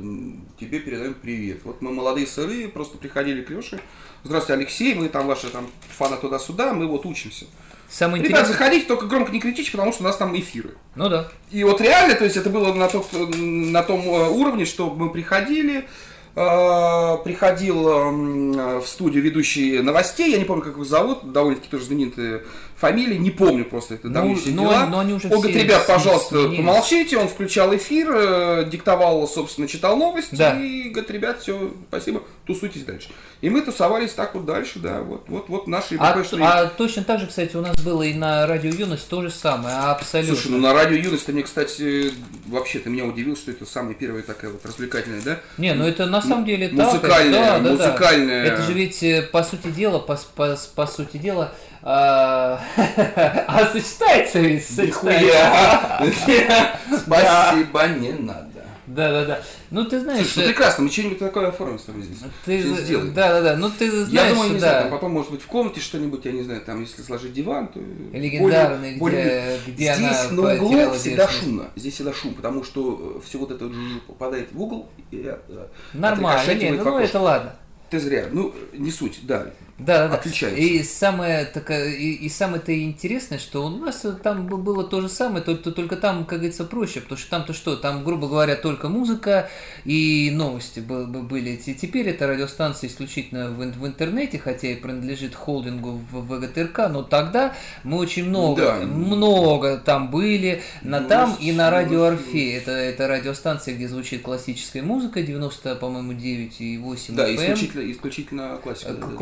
[0.58, 1.60] тебе передаем привет.
[1.66, 3.82] Вот мы молодые сырые, просто приходили к Леше.
[4.24, 7.46] Здравствуйте, Алексей, мы там ваши там фаны туда-сюда, мы вот учимся.
[7.90, 8.58] Самое Ребят, интересное.
[8.58, 10.76] заходите, только громко не кричите, потому что у нас там эфиры.
[10.96, 11.28] Ну да.
[11.50, 15.10] И вот реально, то есть это было на, тот, на том э, уровне, что мы
[15.10, 15.88] приходили,
[16.36, 21.86] э, приходил э, в студию ведущий новостей, я не помню, как его зовут, довольно-таки тоже
[21.86, 22.44] знаменитые
[22.80, 24.86] фамилии, не помню просто это Ну, давнишние но- дела.
[24.88, 26.58] но они уже он говорит, ребят, пожалуйста, сменились».
[26.58, 30.58] помолчите, он включал эфир, э, диктовал, собственно, читал новости, Да.
[30.60, 33.10] и говорит, ребят, все, спасибо, тусуйтесь дальше.
[33.42, 37.20] И мы тусовались так вот дальше, да, вот, вот, вот наши А, а точно так
[37.20, 40.36] же, кстати, у нас было и на радио Юность то же самое, абсолютно.
[40.36, 42.12] Слушай, ну на радио Юность ты мне, кстати,
[42.48, 45.40] вообще ты меня удивил, что это самая первая такая вот развлекательная, да?
[45.58, 47.72] Не, ну это на самом деле музыкальная, да, да, да.
[47.72, 48.44] музыкальная.
[48.46, 52.62] Это же ведь, э, по сути дела, по, по, по сути дела, а
[53.48, 55.38] а сочетается ведь, сочетается.
[57.06, 58.48] Спасибо, не надо.
[58.88, 59.42] Да, да, да.
[59.70, 62.18] Ну ты знаешь, Слушай, ну прекрасно, мы что-нибудь такое оформим с тобой здесь.
[62.44, 63.14] ты, Сейчас сделаем.
[63.14, 63.56] да, да, да.
[63.56, 64.68] Ну ты знаешь, Я думаю, не да.
[64.68, 67.68] знаю, там потом, может быть, в комнате что-нибудь, я не знаю, там, если сложить диван,
[67.68, 67.80] то...
[68.12, 71.40] Легендарный, где- более- где Здесь она на углу всегда девственность.
[71.40, 73.70] шумно, здесь всегда шум, потому что все вот это
[74.08, 75.38] попадает в угол, и э,
[75.94, 77.56] Нормально, нет, ну это ладно.
[77.92, 79.46] Ты зря, ну, не суть, да.
[79.80, 80.16] Да, да.
[80.16, 80.60] Отличается.
[80.60, 85.44] И самое такое, и, и самое-то интересное, что у нас там было то же самое,
[85.44, 89.50] только, только там, как говорится, проще, потому что там-то что, там, грубо говоря, только музыка
[89.86, 91.56] и новости бы- бы- были.
[91.56, 97.04] Те- Теперь это радиостанция исключительно в, в интернете, хотя и принадлежит холдингу в ВГТРК, но
[97.04, 98.86] тогда мы очень много, Да.
[98.86, 102.58] много там были, на Ну, там и на ну, радио ну, Орфей.
[102.58, 107.36] Это, это радиостанция, где звучит классическая музыка, 90, по-моему, 9 и 8 Да, FM.
[107.36, 108.94] исключительно, исключительно классика.
[108.94, 109.14] Да, да.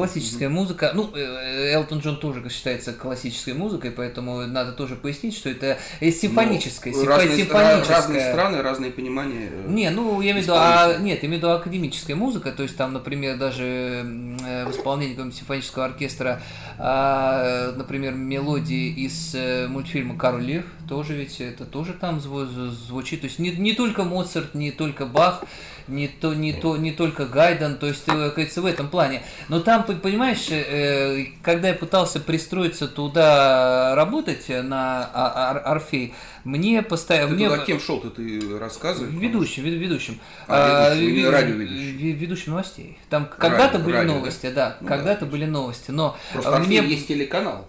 [0.47, 0.91] Классическая музыка.
[0.93, 6.11] Ну, э, Элтон Джон тоже считается классической музыкой, поэтому надо тоже пояснить, что это э,
[6.11, 6.93] симфоническая.
[6.93, 7.95] Ну, симфо- разные, симфоническая.
[7.97, 9.49] разные страны, разные понимания.
[9.51, 12.51] э, Не, ну я имею в виду, а, нет, я имею в виду академическая музыка,
[12.51, 16.41] то есть там, например, даже э, в исполнении какого-нибудь симфонического оркестра,
[16.77, 23.27] а, например, мелодии из э, мультфильма Король Лев, тоже ведь это тоже там звучит, то
[23.27, 25.43] есть не, не только Моцарт, не только Бах,
[25.87, 29.21] не то, не то, не только Гайден, то есть, э, как говорится, в этом плане.
[29.49, 36.81] Но там, понимаешь, э, когда я пытался пристроиться туда работать на а- ар- Орфей, мне
[36.81, 37.29] постоянно...
[37.29, 37.49] Ты мне...
[37.49, 39.09] туда кем шел-то, ты рассказывай.
[39.09, 40.19] Ведущим, вед- ведущим.
[40.47, 41.97] А, ведущим, ве- радиоведущим.
[41.97, 42.97] ве- Ведущим новостей.
[43.09, 44.15] Там когда-то были радио, да?
[44.19, 45.31] новости, да, Ну когда-то да.
[45.31, 46.89] были новости, но Просто э, Орфей мне...
[46.91, 47.67] есть телеканал.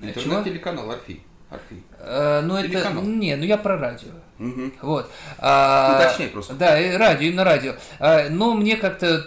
[0.00, 1.22] Э, Интернет-телеканал Орфей.
[1.50, 1.82] Орфей.
[2.00, 2.68] э, ну это...
[2.68, 3.02] Телеканал.
[3.02, 4.08] Не, ну я про радио.
[4.38, 4.74] Мгм.
[4.82, 5.10] Вот.
[5.38, 6.54] А, Уточняй просто.
[6.54, 7.74] Да, и радио, именно радио.
[7.98, 9.22] А, но мне как-то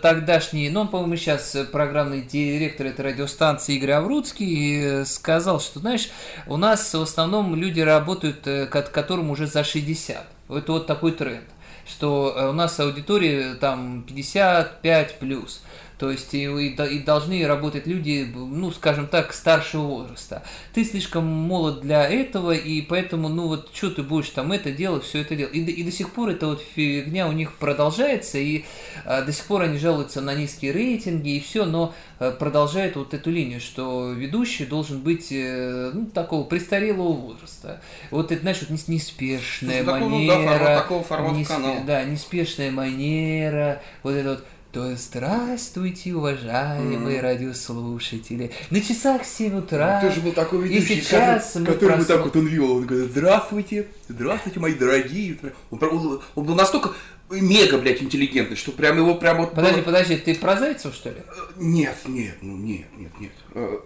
[0.00, 6.10] тогдашний, ну, по-моему, сейчас программный директор этой радиостанции Игорь Аврудский сказал, что, знаешь,
[6.46, 10.24] у нас в основном люди работают, э, ко- которым уже за 60.
[10.48, 11.44] Это вот такой тренд
[11.86, 15.62] что э, у нас аудитория там 55 плюс.
[15.98, 20.44] То есть и, и и должны работать люди, ну, скажем так, старшего возраста.
[20.72, 25.02] Ты слишком молод для этого, и поэтому, ну, вот, что ты будешь там это делать,
[25.02, 25.54] все это делать.
[25.54, 28.64] И, и до сих пор эта вот фигня у них продолжается, и
[29.04, 33.12] а, до сих пор они жалуются на низкие рейтинги и все, но э, продолжают вот
[33.12, 37.80] эту линию, что ведущий должен быть, э, ну, такого престарелого возраста.
[38.12, 40.58] Вот это, знаешь, вот нес- неспешная Слушай, такого, да, манера.
[40.58, 41.80] формат- такого формата неспе- канала.
[41.84, 44.44] Да, неспешная манера, вот это вот.
[44.78, 48.52] То здравствуйте, уважаемые радиослушатели.
[48.70, 50.00] На часах 7 утра.
[50.00, 52.76] Ты же был такой И ведущий, сейчас который, мы который просмо- так вот он вел,
[52.76, 55.36] он говорит, здравствуйте, здравствуйте, мои дорогие.
[55.72, 56.92] Он, он- он был настолько
[57.28, 59.52] мега, блядь, интеллигентный, что прям его прям вот...
[59.52, 61.16] Подожди, было- подожди, ты про Зайцев, что ли?
[61.56, 63.32] Нет, нет, ну нет, нет, нет.
[63.54, 63.78] Э,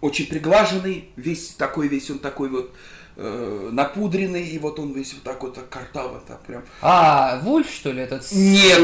[0.00, 2.74] Очень приглаженный, весь такой, весь он такой вот э,
[3.16, 6.62] напудренный, и вот он весь вот так вот так картаво, так прям.
[6.82, 8.26] А, Вульф, что ли, этот?
[8.32, 8.78] Нет,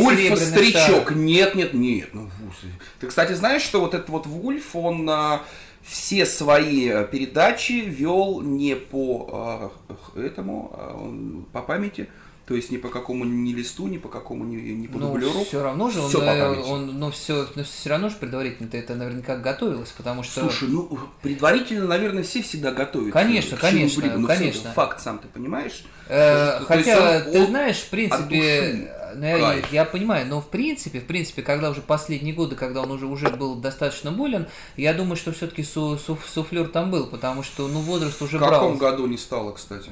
[0.00, 1.08] Вульф старичок.
[1.08, 1.16] шар?
[1.16, 2.08] Нет, нет, нет.
[2.12, 2.72] Ну, слушай.
[3.00, 5.42] Ты, кстати, знаешь, что вот этот вот Вульф, он а,
[5.82, 12.08] все свои передачи вел не по х- этому, а он по памяти.
[12.46, 15.44] То есть ни по какому ни листу, ни по какому ни, ни по Ну, дублеру.
[15.44, 16.68] все равно же, он, по э, памяти.
[16.68, 20.40] он, ну, все, но все равно же предварительно ты это наверняка готовилось, потому что...
[20.40, 23.12] Слушай, ну предварительно, наверное, все всегда готовятся.
[23.12, 24.60] Конечно, конечно, но всё конечно.
[24.60, 25.84] это факт, сам ты понимаешь?
[26.08, 31.00] Э, То хотя, он ты знаешь, в принципе, ну, я, я понимаю, но в принципе,
[31.00, 35.16] в принципе, когда уже последние годы, когда он уже уже был достаточно болен, я думаю,
[35.16, 38.92] что все-таки су, су- суфлер там был, потому что, ну, возраст уже В каком брал.
[38.92, 39.88] году не стало, кстати?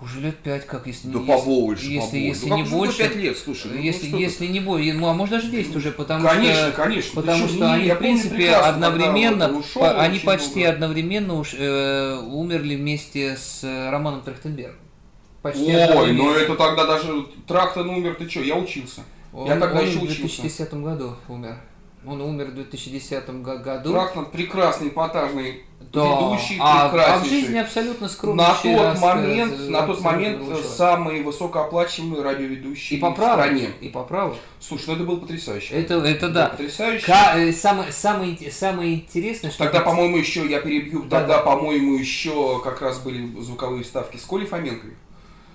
[0.00, 2.16] Уже лет пять, как если Да не побольше, если, побольше.
[2.18, 3.70] если Ну, не больше, пять лет, слушай.
[3.74, 4.22] ну, если, ну, ты?
[4.22, 7.10] если не больше, ну, а может даже 10 уже, потому конечно, что конечно.
[7.10, 10.70] Ты Потому чё, что не, они, в принципе, одновременно, ушел, по- они почти много.
[10.70, 14.76] одновременно уж, э, умерли вместе с э, Романом Трахтенбергом.
[15.42, 19.02] Почти Ой, ну это тогда даже Трактон умер, ты что, я учился.
[19.32, 20.42] Он, я тогда он еще в учился.
[20.42, 21.56] 2010 году умер.
[22.06, 23.90] Он умер в 2010 го- году.
[23.92, 26.04] Трактор прекрасный, эпатажный, Да.
[26.04, 27.40] ведущий, а, а в прекраснейший.
[27.40, 28.44] жизни абсолютно скромный.
[28.44, 30.64] на тот рассказ, момент, на тот момент человек.
[30.66, 33.42] самый высокооплачиваемый радиоведущий И по в праву.
[33.42, 33.70] стране.
[33.80, 34.36] И по праву.
[34.60, 35.74] Слушай, ну это было потрясающе.
[35.74, 36.46] Это, это да.
[36.48, 37.04] Потрясающе.
[37.06, 39.64] Ка- э, самое, самое, самое интересное, что...
[39.64, 41.42] Тогда, по-моему, еще, я перебью, Да, тогда, да.
[41.42, 44.94] по-моему, еще как раз были звуковые вставки с Колей Фоменковой.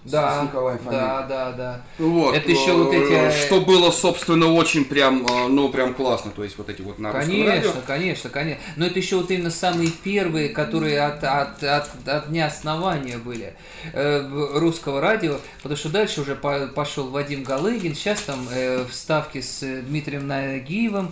[0.05, 1.05] Да, с Николаем Фоменко.
[1.05, 1.81] да, да, да.
[1.97, 2.35] Вот.
[2.35, 6.31] Это еще вот эти, э, э, Что было, собственно, очень прям, э, ну, прям классно.
[6.31, 7.71] То есть, вот эти вот на русском радио.
[7.71, 8.63] Конечно, конечно, конечно.
[8.75, 13.53] Но это еще вот именно самые первые, которые от, от, от, от дня основания были
[13.93, 19.41] э, русского радио, потому что дальше уже по- пошел Вадим Галыгин, сейчас там э, вставки
[19.41, 21.11] с э, Дмитрием Нагиевым.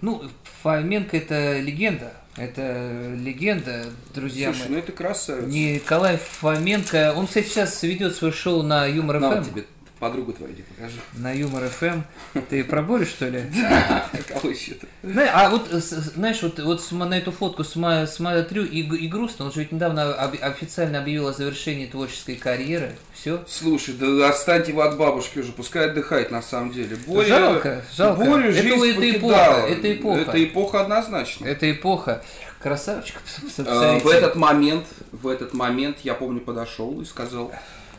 [0.00, 0.22] Ну,
[0.62, 4.68] Фоменко это легенда, это легенда, друзья Слушай, мои.
[4.70, 5.46] ну это красавец.
[5.46, 9.24] Николай Фоменко, он, кстати, сейчас ведет свое шоу на Юмор ФМ.
[9.26, 9.64] вот тебе
[9.98, 10.96] подругу твою иди покажи.
[11.14, 12.02] На Юмор ФМ.
[12.50, 13.42] Ты про Борю, что ли?
[14.28, 14.86] Кого еще-то?
[15.32, 19.46] А вот, знаешь, вот, вот на эту фотку смотрю и, грустно.
[19.46, 22.96] Он же ведь недавно официально объявил о завершении творческой карьеры.
[23.12, 23.42] Все.
[23.48, 26.96] Слушай, да отстаньте вы от бабушки уже, пускай отдыхает на самом деле.
[27.06, 28.24] Боря, Жалко, жалко.
[28.24, 29.66] Борю Это- жизнь это эпоха, покидала.
[29.66, 30.20] это эпоха.
[30.20, 31.46] Это эпоха однозначно.
[31.46, 32.22] Это эпоха.
[32.60, 33.16] Красавчик.
[33.58, 33.98] Э.
[34.00, 37.52] В этот момент, в этот момент, я помню, подошел и сказал,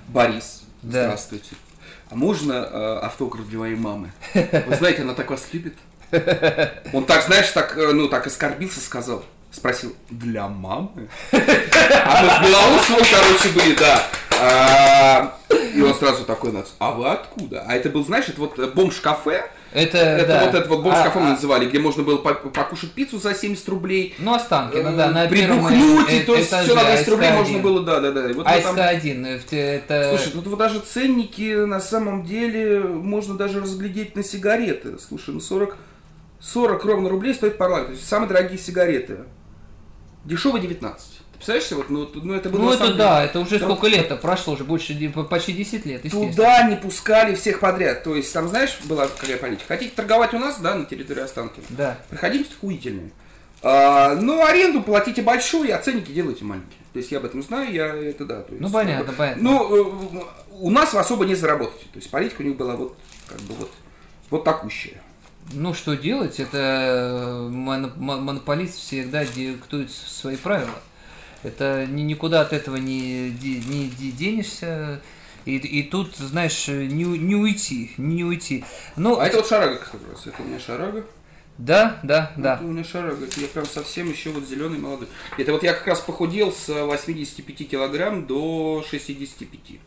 [0.07, 1.03] Борис, Да.
[1.05, 1.55] здравствуйте.
[2.15, 4.09] А можно э, автограф для моей мамы?
[4.33, 5.73] Вы знаете, она так вас любит.
[6.93, 9.25] Он так, знаешь, так, э, ну, так оскорбился, сказал.
[9.51, 11.09] Спросил, для мамы?
[11.33, 15.35] А мы с Белоусовым, короче, были, да.
[15.75, 17.63] И он сразу такой нас, а вы откуда?
[17.67, 19.49] А это был, знаешь, это вот э, бомж-кафе.
[19.73, 20.45] Это, Это да.
[20.45, 23.33] вот это вот бомж-кафе А, мы а, называли, где можно было по- покушать пиццу за
[23.35, 24.15] 70 рублей.
[24.19, 27.29] Ну, Останкино, да, на первом Прибухнуть, э- и то есть этаже, все на 200 рублей
[27.29, 27.35] АСК-1.
[27.35, 28.21] можно было, да, да, да.
[28.29, 30.09] Вот мы там- АСК-1, э, в те- это...
[30.15, 34.97] Слушай, тут вот даже ценники на самом деле можно даже разглядеть на сигареты.
[34.97, 35.75] Слушай, ну 40,
[36.39, 37.87] 40 ровно рублей стоит парламент.
[37.87, 39.17] То есть самые дорогие сигареты.
[40.23, 41.19] Дешевые 19.
[41.35, 43.29] Представляешь вот, ну, ну это было ну, это самом да, деле.
[43.29, 46.01] это уже Там сколько лет-то прошло, уже больше, почти 10 лет.
[46.09, 48.03] Туда не пускали всех подряд.
[48.03, 49.65] То есть, там, знаешь, была какая политика.
[49.67, 51.65] Хотите торговать у нас, да, на территории Останкина?
[51.69, 51.97] Да.
[52.09, 53.11] Приходите охуительные.
[53.61, 56.77] А, ну, аренду платите большую, а ценники делайте маленькие.
[56.93, 58.41] То есть я об этом знаю, я это да.
[58.41, 59.43] То есть, Ну, понятно, как понятно.
[59.43, 61.85] Ну, э, у нас вы особо не заработаете.
[61.91, 62.95] То есть политика у них была вот,
[63.27, 63.71] как бы вот,
[64.29, 65.01] вот такущая.
[65.51, 66.39] Ну, что делать?
[66.39, 70.79] Это э, моно- мо- монополист всегда диктует свои правила.
[71.45, 75.01] Это ни- никуда от этого не, не де- денешься.
[75.45, 78.63] И, и тут, знаешь, не, не уйти, не уйти.
[78.95, 80.25] Ну, А это вот шарага как раз.
[80.25, 81.05] Это у меня шарага.
[81.59, 82.55] да, да, да.
[82.55, 83.27] Это у меня шарага.
[83.37, 85.07] Я прям совсем еще вот зеленый молодой.
[85.37, 89.79] Это вот я как раз похудел с 85 килограмм до 65.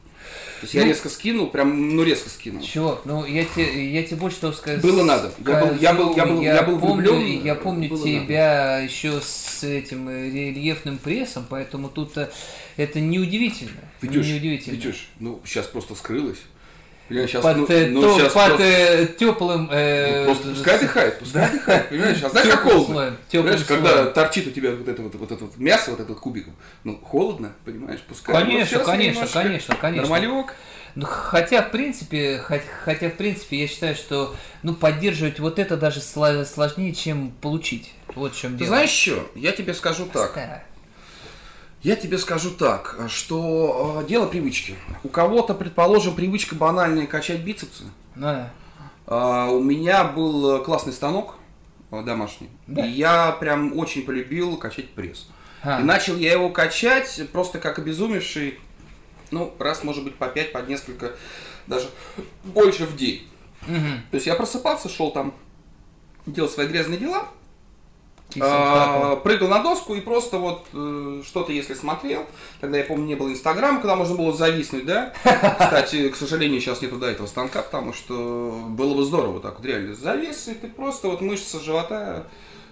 [0.60, 2.62] То есть я Ну, резко скинул, прям, ну резко скинул.
[2.62, 4.80] Чувак, ну я тебе, я тебе больше того сказать.
[4.82, 5.32] Было надо.
[5.38, 9.20] Я был- я был- я был- я был помню, влюблен, я помню было тебя еще
[9.20, 12.28] с этим э, рельефным прессом, поэтому тут э,
[12.76, 13.70] это неудивительно.
[14.00, 14.74] Витюш, неудивительно.
[14.74, 16.38] Витюш, ну сейчас просто скрылась.
[17.09, 19.68] Понимаешь, сейчас, под ну, э, ну, то- щас под просто- э, теплым.
[19.72, 22.22] э, ну, просто пускай отдыхает, пускай отдыхает, понимаешь?
[22.22, 22.84] А знаешь, как холодно?
[22.94, 26.09] слоем, Понимаешь, когда торчит у тебя вот это вот, вот это вот мясо, вот это
[26.12, 26.54] вот кубиком,
[26.84, 28.34] ну, холодно, понимаешь, пускай.
[28.34, 30.09] Вот Конечно, конечно, конечно, конечно.
[30.09, 30.54] Нормалек.
[30.94, 35.76] Ну, хотя, в принципе, хот- хотя, в принципе, я считаю, что ну, поддерживать вот это
[35.76, 37.92] даже сло- сложнее, чем получить.
[38.14, 38.68] Вот в чем Ты дело.
[38.68, 39.30] знаешь что?
[39.34, 40.32] Я тебе скажу так.
[41.82, 44.74] Я тебе скажу так, что э, дело привычки.
[45.04, 47.84] У кого-то, предположим, привычка банальная качать бицепсы.
[48.16, 48.52] Да.
[49.06, 51.36] А, У меня был э, классный станок
[51.92, 52.50] э, домашний.
[52.66, 52.84] Да.
[52.84, 55.28] И я прям очень полюбил качать пресс.
[55.62, 55.80] А.
[55.80, 58.58] И начал я его качать просто как обезумевший,
[59.30, 61.12] ну, раз, может быть, по 5, по несколько,
[61.68, 61.88] даже
[62.42, 63.28] больше в день.
[63.68, 64.02] Мгм.
[64.10, 65.32] То есть я просыпался, шел там,
[66.26, 67.28] делал свои грязные дела,
[68.40, 72.26] а, прыгал на доску и просто вот э, что-то, если смотрел,
[72.60, 75.14] тогда я помню, не было Инстаграма, когда можно было зависнуть, да?
[75.24, 79.66] Кстати, к сожалению, сейчас нету до этого станка, потому что было бы здорово так вот
[79.66, 82.26] реально завис, и ты просто вот мышцы живота,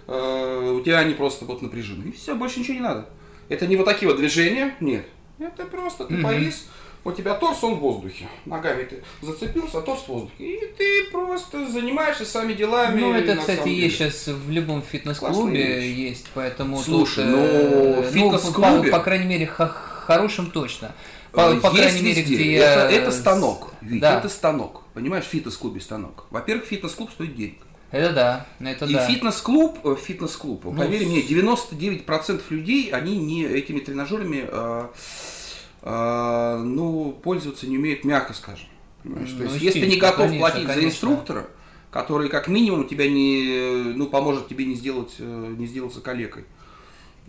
[0.07, 2.09] э, у тебя они просто вот напряжены.
[2.09, 3.07] И все, больше ничего не надо.
[3.49, 5.05] Это не вот такие вот движения, нет.
[5.39, 6.67] Это просто ты повис,
[7.07, 8.27] у тебя торс, он в воздухе.
[8.45, 10.33] Ногами ты зацепился, а торс в воздухе.
[10.43, 12.99] И ты просто занимаешься своими делами.
[13.01, 14.11] Ну, это, кстати, есть деле.
[14.11, 19.25] сейчас в любом фитнес-клубе есть, поэтому Слушай, тут, ну, э, в фитнес-клубе- по, по крайней
[19.25, 20.93] мере, хорошим точно.
[21.31, 22.91] По, Э, по крайней мере, где это, я...
[22.91, 24.17] это станок, Вить, Да.
[24.19, 24.83] это станок.
[24.93, 26.25] Понимаешь, в фитнес-клубе станок.
[26.31, 27.57] Во-первых, фитнес-клуб стоит денег.
[27.91, 29.05] Это да, это И да.
[29.07, 34.87] фитнес-клуб, э, фитнес-клуб, Ну, поверь с- мне, 99% людей, они не этими тренажерами, э,
[35.87, 38.67] э, ну, пользоваться не умеют, мягко скажем.
[39.03, 39.29] Понимаешь?
[39.31, 40.87] То Ну, есть, если ты не готов конечно, платить за конечно.
[40.89, 41.47] инструктора,
[41.91, 46.43] который как минимум тебя не, ну, поможет тебе не сделать, э, не сделаться калекой.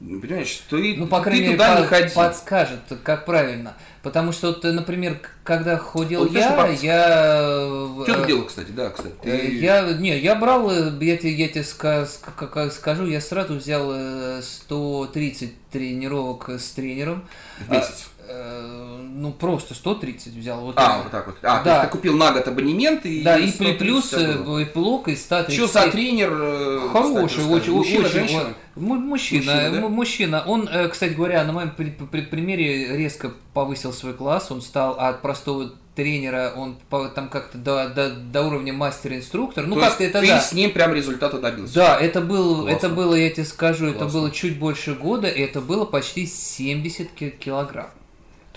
[0.01, 2.15] Понимаешь, ты, ну, по крайней ты мере, туда по- не ходи.
[2.15, 3.77] подскажет, как правильно.
[4.05, 7.39] Потому что, вот, например, когда ходил Вот, я, знаешь, я...
[7.41, 9.15] э, Что ты э, делал, кстати, да, кстати.
[9.25, 13.07] э, Ты- Я, не, я брал, э, я тебе, я тебе ска- ска- как- скажу,
[13.07, 17.25] я сразу взял э, 130 тренировок с тренером.
[17.67, 18.07] в месяц.
[18.29, 20.61] Э, Ну, просто 130 взял.
[20.61, 21.03] Вот А, это.
[21.03, 21.37] вот так вот.
[21.43, 21.77] А, то Да.
[21.79, 23.23] есть ты купил на год абонемент и...
[23.23, 25.55] Да, и при 130 плюс э, блок из 130.
[25.55, 26.31] Что за тренер?
[26.41, 27.73] э, Хороший, кстати, очень?
[27.73, 28.55] Мужчина, очень, женщина?
[28.77, 29.81] мужчина, Мужчина, да?
[29.81, 30.45] му- мужчина.
[30.47, 34.53] Он, э, кстати говоря, на моем при- при- примере резко повысил свой класс.
[34.53, 36.77] Он стал от простого тренера, он
[37.17, 39.67] там как-то до, до, до уровня мастер-инструктор.
[39.67, 40.41] Ну, То как-то это ты да.
[40.41, 41.75] с ним прям результата добился.
[41.75, 42.71] Да, это, был, Классно.
[42.77, 44.21] это было, я тебе скажу, это Классно.
[44.21, 47.89] было чуть больше года, и это было почти 70 ки- килограмм.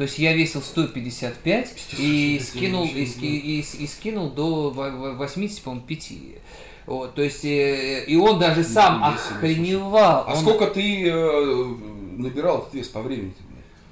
[0.02, 2.86] То есть я весил 155 и скинул,
[3.28, 6.14] и, и с- и скинул до во- во- 80, по-моему, 5.
[6.88, 10.24] Вот, то есть, э, и он даже сам охреневал.
[10.28, 11.66] А Он- сколько ты э,
[12.18, 13.36] набирал вес по времени?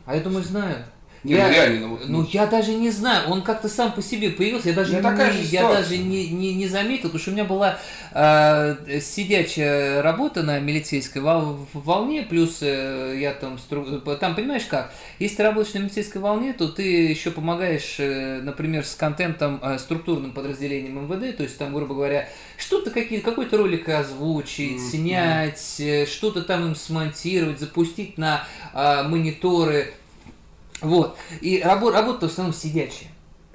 [0.08, 0.78] А я думаю, знаю.
[1.24, 4.02] Не, я, ну реально, ну вот, ну, я даже не знаю, он как-то сам по
[4.02, 7.34] себе появился, я даже, такая не, я даже не, не, не заметил, потому что у
[7.34, 7.78] меня была
[8.14, 14.94] э, сидячая работа на милицейской вол- волне, плюс э, я там, стру- там, понимаешь как,
[15.20, 19.78] если ты работаешь на милицейской волне, то ты еще помогаешь, э, например, с контентом э,
[19.78, 24.90] структурным подразделением МВД, то есть там, грубо говоря, что-то какие какой-то ролик озвучить, Мгм.
[24.90, 29.94] снять, э, что-то там им смонтировать, запустить на э, мониторы,
[30.82, 31.18] вот.
[31.42, 33.10] И рабо- работа в основном сидячая.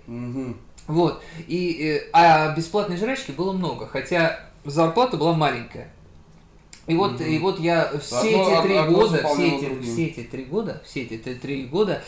[0.06, 0.56] Мгм.
[0.86, 1.22] Вот.
[1.48, 5.90] И, э, а бесплатной жрачки было много, хотя зарплата была маленькая.
[6.86, 7.24] И вот, Мгм.
[7.24, 9.82] и вот я все Одно- эти три года, все эти, другим.
[9.82, 12.02] все эти три года, все эти три года,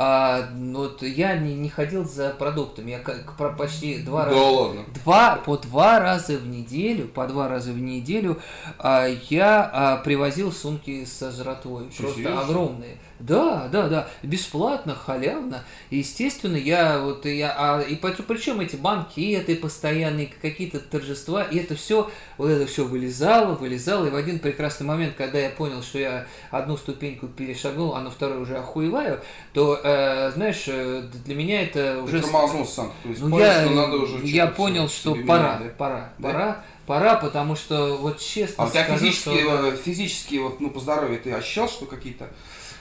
[0.00, 2.92] а, ну вот я не, не ходил за продуктами.
[2.92, 4.84] Я как про- почти два Да раза ладно.
[5.02, 8.38] два, по два раза в неделю, по два раза в неделю
[8.78, 11.90] а, я а, привозил сумки со жратвой.
[11.90, 12.40] Что, просто серьезно?
[12.42, 12.96] огромные.
[13.18, 15.64] Да, да, да, бесплатно, халявно.
[15.90, 22.08] Естественно, я вот я, а, и причем эти банкеты постоянные, какие-то торжества, и это все,
[22.36, 26.26] вот это все вылезало, вылезало, и в один прекрасный момент, когда я понял, что я
[26.52, 29.20] одну ступеньку перешагнул, а на второй уже охуеваю,
[29.52, 32.20] то, э, знаешь, э, для меня это Ты уже...
[32.22, 32.92] тормознулся сам.
[33.02, 35.70] То есть Ну, понял, я, что надо уже я понял, что себе пора, да?
[35.76, 36.28] пора, Да?
[36.28, 40.60] пора, пора, потому что вот честно А у тебя скажу, физически, что- э, физически вот,
[40.60, 42.28] ну, по здоровью ты ощущал, что какие-то,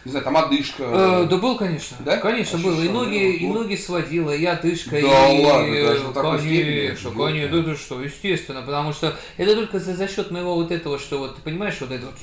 [0.06, 0.84] не знаю, там одышка?
[0.84, 1.98] Э, да был, конечно.
[2.00, 2.18] Да?
[2.18, 2.82] Конечно, был.
[2.82, 3.16] И ноги, да?
[3.44, 3.62] и Вот.
[3.64, 4.98] ноги сводило, и одышка, Да
[5.30, 5.44] и...
[5.44, 6.86] ладно, даже до такой степени?
[6.88, 7.24] Конечно, Ёлка.
[7.26, 10.98] конечно, да ты что, естественно, потому что это только за, за счет моего вот этого,
[11.00, 12.16] что вот, ты понимаешь, вот это вот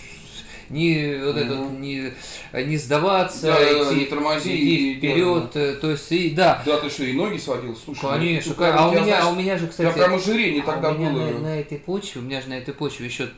[0.75, 1.81] не, вот это вот Мгм.
[1.81, 2.13] не,
[2.67, 6.63] не сдаваться, Да, да, да, идти, не тормози, идти вперед, э, то есть, и, да,
[6.67, 7.75] Да, ты что, и ноги сводил?
[7.77, 10.15] Слушай, ну, конечно, ну, а у меня, а знаешь, у меня же, кстати, тебя прям
[10.17, 11.29] ожирение А тогда у меня было.
[11.31, 13.29] на, на этой почве, у меня же на этой почве еще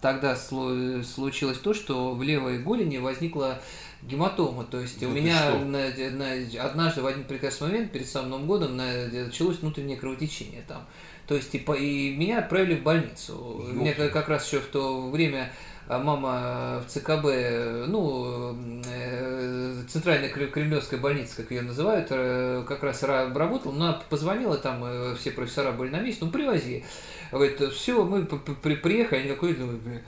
[0.00, 3.60] тогда случилось то, что в левой голени возникла
[4.02, 4.64] гематома.
[4.64, 8.46] То есть Да у меня на- на- однажды в один прекрасный момент перед самым Новым
[8.46, 10.86] годом на- началось внутреннее кровотечение там.
[11.26, 13.64] То есть и, по- и меня отправили в больницу.
[13.72, 15.52] Мне как раз еще в то время а,
[15.88, 18.54] мама в ЦКБ, ну,
[18.86, 24.58] э, центральная кре- кремлевская больница, как ее называют, э, как раз ра- работала, она позвонила,
[24.58, 26.84] там э, все профессора были на месте, ну, привози.
[27.32, 30.00] Говорит, все, мы при- приехали, они такой, думаю, «Бля,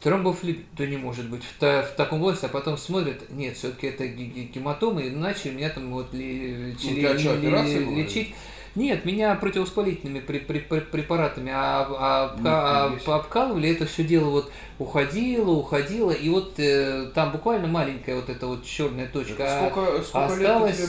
[0.00, 3.88] Тромбофлебит, да не может быть, в, та- в таком возрасте, а потом смотрят, нет, все-таки
[3.88, 7.38] это ге- ге- гематомы, и начали меня там вот Ну, ли- у тебя что, ли-
[7.48, 7.96] операция была?
[7.96, 8.34] лечить.
[8.76, 13.12] Нет, меня противовоспалительными препаратами а, а- Нифига а- себе.
[13.14, 18.46] обкалывали, это все дело вот уходило, уходило, и вот э, там буквально маленькая вот эта
[18.46, 19.44] вот черная точка.
[19.66, 20.28] а Сколько, сколько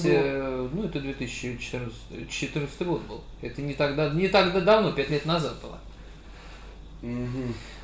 [0.04, 0.22] было?
[0.22, 3.22] э, ну это 2014 14 год был.
[3.42, 5.80] Это не тогда, не так давно, пять лет назад было.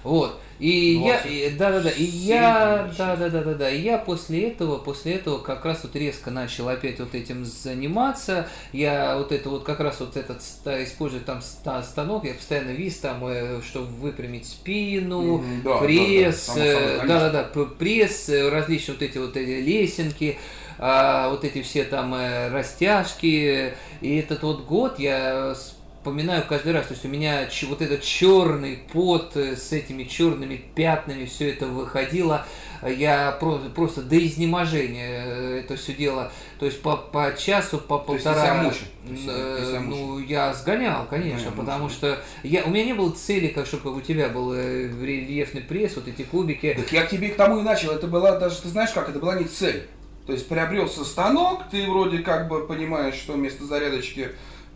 [0.04, 0.40] Вот.
[0.60, 1.32] И я, 20.
[1.32, 1.90] и- да, да, да.
[1.90, 3.70] И я, да, да, да, да, да.
[3.70, 8.48] И я после этого, после этого как раз вот резко начал опять вот этим заниматься.
[8.72, 12.98] Я вот это вот как раз вот этот использую там ста- станок, я постоянно вис
[12.98, 17.66] там, э, чтобы выпрямить спину, да, пресс, да, да, само э, да, да, да, п-
[17.66, 20.38] пресс, э, различные вот эти вот эти лесенки,
[20.80, 23.74] а, вот эти все там э, растяжки.
[24.02, 25.56] И этот вот год я
[26.04, 26.88] вспоминаю каждый раз.
[26.88, 31.66] То есть у меня вот этот черный пот э, с этими черными пятнами, все это
[31.66, 32.46] выходило.
[32.86, 36.30] Я просто, просто до изнеможения э, это все дело.
[36.60, 38.64] То есть по, по часу, по полтора.
[38.64, 38.74] То
[39.10, 43.48] есть, э, ну, я сгонял, конечно, Понятно, потому что я, у меня не было цели,
[43.48, 46.74] как чтобы у тебя был э, рельефный пресс, вот эти кубики.
[46.78, 47.92] Так я к тебе к тому и начал.
[47.92, 49.88] Это была даже, ты знаешь как, это была не цель.
[50.28, 54.32] То есть приобрелся станок, ты вроде как бы понимаешь, что вместо зарядочки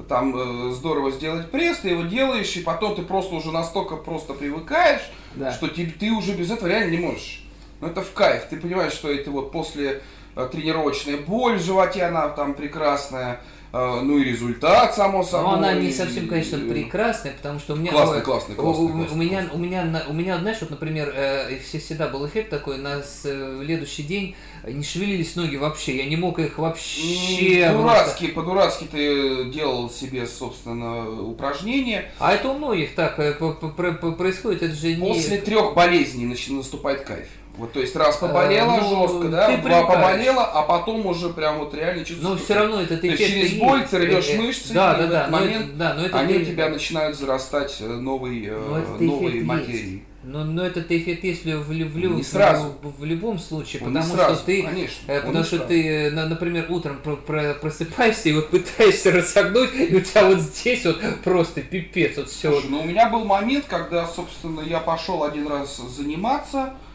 [0.08, 4.34] там э, здорово сделать пресс, ты его делаешь, и потом ты просто уже настолько просто
[4.34, 5.02] привыкаешь,
[5.36, 5.52] Да.
[5.52, 7.44] что ты, ты уже без этого реально не можешь.
[7.82, 10.02] Ну это в кайф, ты понимаешь, что это вот после
[10.36, 13.42] э, тренировочная боль в животе, она там прекрасная,
[13.72, 15.46] ну и результат, само собой.
[15.52, 17.92] Но она не совсем, конечно, прекрасная, потому что у меня...
[17.92, 19.56] Классный, классный, у- классный, у, классный, у меня, классный.
[19.56, 24.04] у меня, у меня, знаешь, вот, например, э, все- всегда был эффект такой, на следующий
[24.04, 27.62] день не шевелились ноги вообще, я не мог их вообще...
[27.62, 32.12] М, Дурацкий, по-дурацки ты делал себе, собственно, упражнения.
[32.20, 35.14] А это у многих так э, происходит, это же не...
[35.14, 37.28] После трех болезней начи- наступает кайф.
[37.58, 39.88] Вот, то есть раз поболела Э, ну, жестко, да, ты два привыкаешь.
[39.88, 42.24] поболела, а потом уже прям вот реально чувствуешь.
[42.32, 44.98] Но что все равно этот эффект через боль ты рвешь Э, э, мышцы, да, и
[45.02, 47.18] да, в да, этот но момент это, да, но это они ты- у тебя начинают
[47.18, 49.92] зарастать э, новой, э, Но эффект материей.
[49.94, 50.04] есть.
[50.24, 52.74] Но, но этот эффект есть в, в, в, Не сразу.
[52.84, 55.70] в, в любом случае, Он потому сразу, что ты, конечно, э, потому что сразу.
[55.70, 60.26] ты, э, на- например, утром про- про- просыпаешься и вот пытаешься разогнуть, и у тебя
[60.28, 62.52] вот здесь вот просто пипец, вот все.
[62.52, 66.87] Слушай, ну у меня был момент, когда, собственно, я пошел один раз заниматься, э,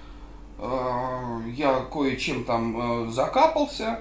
[1.55, 4.01] я кое-чем там э, закапался,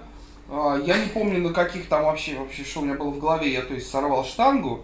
[0.52, 3.52] Э, я не помню на каких там вообще, вообще, что у меня было в голове,
[3.52, 4.82] я, то есть, сорвал штангу,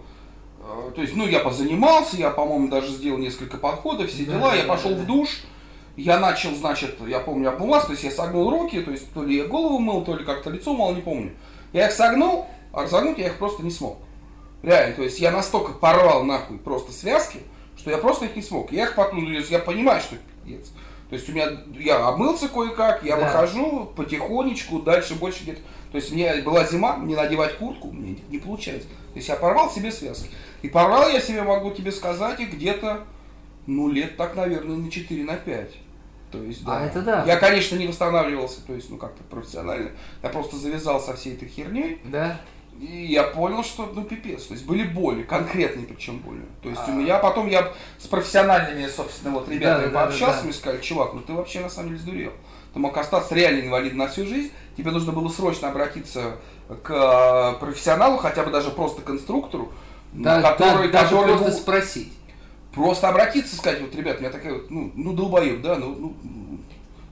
[0.60, 4.54] Э, то есть, ну, я позанимался, я, по-моему, даже сделал несколько подходов, все Да, дела,
[4.54, 4.96] я пошел да.
[4.96, 5.42] в душ,
[5.96, 9.36] я начал, значит, я помню, обмываться, то есть я согнул руки, то есть то ли
[9.36, 11.32] я голову мыл, то ли как-то лицо мыл, не помню.
[11.72, 13.98] Я их согнул, а разогнуть я их просто не смог.
[14.62, 17.38] Реально, то есть я настолько порвал нахуй просто связки,
[17.76, 18.70] что я просто их не смог.
[18.72, 20.70] Я их потом, я понимаю, что пиздец.
[21.08, 21.48] То есть у меня,
[21.78, 23.24] я обмылся кое-как, я Да.
[23.26, 25.60] выхожу потихонечку, дальше больше где-то.
[25.90, 28.88] То есть у меня была зима, мне надевать куртку, мне не, не получается.
[28.88, 30.28] То есть я порвал себе связки.
[30.60, 33.04] И порвал я себе, могу тебе сказать, их где-то,
[33.66, 35.70] ну, лет так, наверное, на 4, на 5.
[36.30, 36.78] То есть, да.
[36.78, 37.24] А это да.
[37.26, 39.92] Я, конечно, не восстанавливался, то есть, ну, как-то профессионально.
[40.22, 42.00] Я просто завязал со всей этой херней.
[42.04, 42.38] Да?
[42.80, 44.44] И я понял, что, ну, пипец.
[44.44, 46.42] То есть были боли, конкретные причем боли.
[46.62, 46.94] То есть у А.
[46.94, 50.44] меня потом я с профессиональными, собственно, вот ребятами Да, да, да, пообщался, да.
[50.44, 52.32] мне сказали, чувак, ну ты вообще на самом деле сдурел.
[52.74, 56.36] Ты мог остаться реально инвалидом на всю жизнь, тебе нужно было срочно обратиться
[56.84, 59.72] к э, профессионалу, хотя бы даже просто конструктору,
[60.12, 62.12] Да, который, да, который просто был- спросить.
[62.72, 66.16] просто обратиться, сказать, вот, ребят, у меня такая вот, ну, ну долбоеб, да, ну, ну,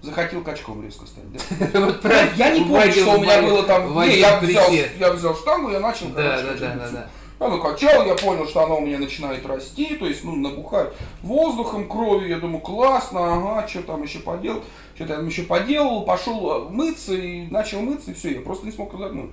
[0.06, 1.80] захотел качком резко стать, да.
[1.80, 2.04] Вот
[2.36, 3.92] Я, не помню, что у меня было там.
[4.00, 7.10] Не, я взял, я взял штангу, я начал, Да, да, да, да.
[7.38, 11.86] Я накачал, я понял, что она у меня начинает расти, то есть, ну, набухать воздухом,
[11.86, 12.30] кровью.
[12.30, 14.62] Я думаю, классно, ага, что там еще поделать.
[14.94, 18.72] Что-то я там еще поделал, пошел мыться и начал мыться, и все, я просто не
[18.72, 19.32] смог разогнуть.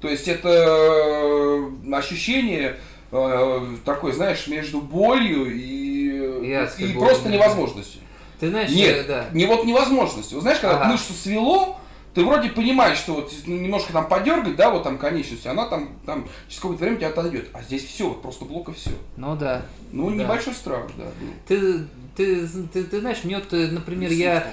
[0.00, 2.76] То есть это э, ощущение
[3.12, 8.00] э, такое, знаешь, между болью и, И и болью, просто невозможностью.
[8.40, 9.26] Ты знаешь, Нет, э, да.
[9.32, 10.34] не вот невозможности.
[10.34, 10.92] Вот знаешь, когда Ага.
[10.92, 11.78] мышцу свело,
[12.14, 15.90] ты вроде понимаешь, что вот ну, немножко там подергать, да, вот там конечность, она там,
[16.06, 17.48] там через какое-то время тебя отойдет.
[17.52, 18.90] А здесь все, вот просто блок и все.
[19.16, 19.62] Ну да.
[19.92, 20.16] Ну, Да.
[20.16, 21.04] небольшой страх, да.
[21.46, 21.80] Ты,
[22.16, 24.46] ты, ты, ты знаешь, мне вот, э, например, я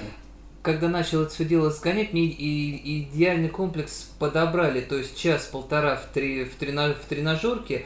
[0.62, 6.12] когда начал это все дело сгонять, мне и идеальный комплекс подобрали, то есть час-полтора в,
[6.12, 7.86] три, в, трена- в тренажерке,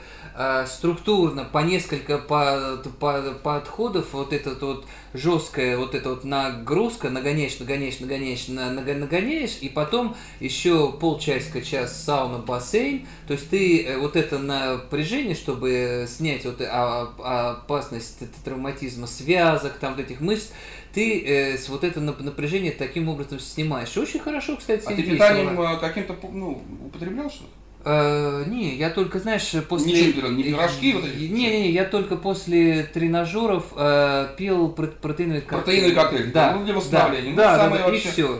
[0.67, 7.59] структурно по несколько по, по, подходов, вот этот вот жесткая вот эта вот нагрузка, нагоняешь,
[7.59, 14.15] нагоняешь, нагоняешь, нагоняешь, и потом еще полчасика, час сауна, бассейн, то есть ты э, вот
[14.15, 20.51] это напряжение, чтобы снять вот э, а- а- опасность травматизма связок, там вот этих мышц,
[20.93, 23.95] ты э, вот это нап- напряжение таким образом снимаешь.
[23.97, 27.58] Очень хорошо, кстати, А ты питанием э, каким-то, ну, употреблял что-то?
[27.91, 30.07] Э, не, я только, знаешь, после...
[30.07, 31.23] Не пил, не пирожки вот эти?
[31.23, 35.63] Не-не-не, я только после тренажеров э, пил про- протеиновый коктейль.
[35.63, 37.31] Протеиновый коктейль, Да, ну, для восстановления.
[37.31, 38.39] Ну, Да, да, да, и вообще- все.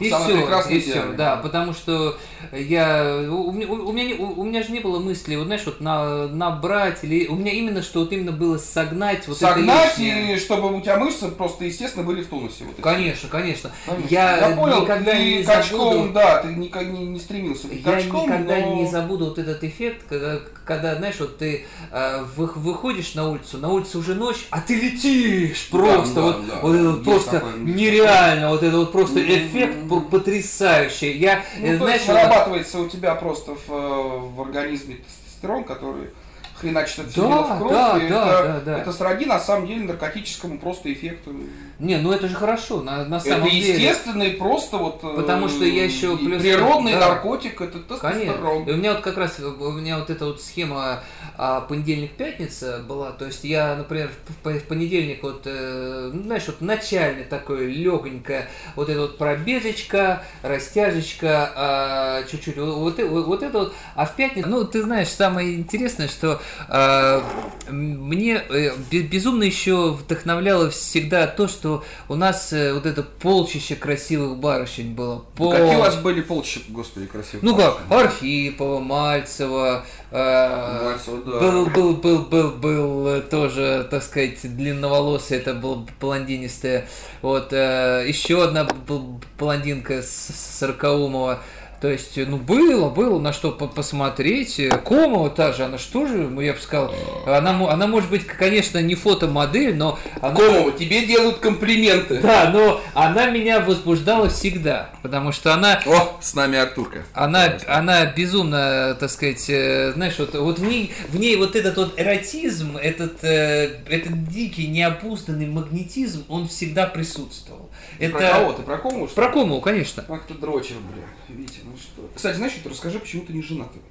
[0.00, 2.16] И самое все, прекрасное, и все, да, потому что
[2.52, 5.80] я, у, меня- у меня, у, у меня же не было мысли, вот знаешь, вот
[5.80, 10.36] на, набрать, или у меня именно, что вот именно было согнать вот Согнать, это лишнее.
[10.36, 12.64] и чтобы у тебя мышцы просто, естественно, были в тонусе.
[12.64, 12.76] Вот.
[12.82, 13.70] Конечно, конечно.
[13.86, 14.08] Конечно.
[14.10, 16.12] Я, понял, никогда ты не качком, забуду.
[16.14, 18.74] да, ты никогда не, не стремился быть Я качком, никогда но...
[18.76, 23.58] не забуду вот этот эффект, когда, когда знаешь, вот ты э, вы- выходишь на улицу,
[23.58, 27.36] на улице уже ночь, а ты летишь просто, да, вот, да, вот это вот просто
[27.36, 29.26] есть нереально, вот это вот просто М.
[29.26, 31.16] эффект потрясающий.
[31.18, 34.96] Я, Ну, э, то знаешь, есть вот- вырабатывается у тебя просто в, э, в организме
[34.96, 36.10] тестостерон, который
[36.54, 38.78] хреначит это Да, в кровь, да, да, это, да, да.
[38.80, 41.34] это сродни на самом деле наркотическому просто эффекту.
[41.80, 43.72] Не, ну это же хорошо, на, на Это самом деле.
[43.72, 47.08] естественный просто вот э, Потому что я еще и плюс- природный да.
[47.08, 48.20] наркотик, это Конечно.
[48.34, 48.64] тестостерон.
[48.68, 51.02] И у меня вот как раз у меня вот эта вот схема
[51.38, 53.12] а, понедельник-пятница была.
[53.12, 54.10] То есть я, например,
[54.44, 60.22] в, в понедельник вот, э, ну, знаешь, вот начальный такой легонькая, вот эта вот пробежечка,
[60.42, 63.74] растяжечка, а, чуть-чуть, вот, вот, э- вот это вот.
[63.94, 67.22] А в пятницу, ну, ты знаешь, самое интересное, что а,
[67.70, 71.69] мне э, бе- безумно еще вдохновляло всегда то, что
[72.08, 75.24] у нас э, вот это полчище красивых барышень было.
[75.38, 77.40] Ну, Какие у Пол- вас были полчища, господи, красивые?
[77.42, 78.14] ну как, барышни?
[78.16, 81.38] Архипова, Мальцева, э, Мальцева, да.
[81.40, 86.86] был, был, был, был, был э, тоже, так сказать, длинноволосый, это был блондинистая.
[87.22, 91.40] Вот, э, еще одна бл- блондинка с Сорокаумова.
[91.80, 94.60] То есть, ну, было, было на что по- посмотреть.
[94.84, 96.94] Комова та же, она что же, ну, я бы сказал,
[97.26, 100.34] она, она может быть, конечно, не фотомодель, но она...
[100.34, 102.20] Комова, тебе делают комплименты.
[102.20, 107.04] Да, но она меня возбуждала всегда, потому что она О, с нами Артурка.
[107.14, 111.78] она, она безумно, так сказать, э, знаешь, вот, вот в, ней, в ней вот этот
[111.78, 117.70] вот эротизм, этот, э, этот дикий, неопузданный магнетизм, он всегда присутствовал.
[117.98, 118.18] Ты Это...
[118.18, 118.52] Про кого?
[118.52, 119.16] Ты про Комову, что?
[119.16, 120.04] Про Комову, конечно.
[120.08, 121.04] Ах ты дрочер, бля.
[121.32, 122.10] Витя, ну что?
[122.14, 123.82] Кстати, знаешь, что, расскажи, почему ты не женатый.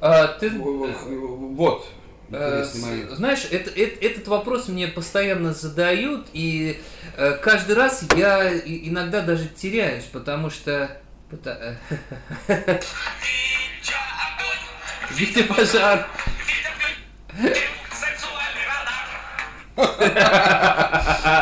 [0.00, 1.86] А, ты, Вот.
[2.30, 3.10] э, момент.
[3.10, 6.80] с- знаешь, это, это- этот вопрос мне постоянно задают, и
[7.16, 10.96] э, каждый раз я и- иногда даже теряюсь, потому что...
[11.32, 11.76] э,
[15.16, 16.08] Витя пожар.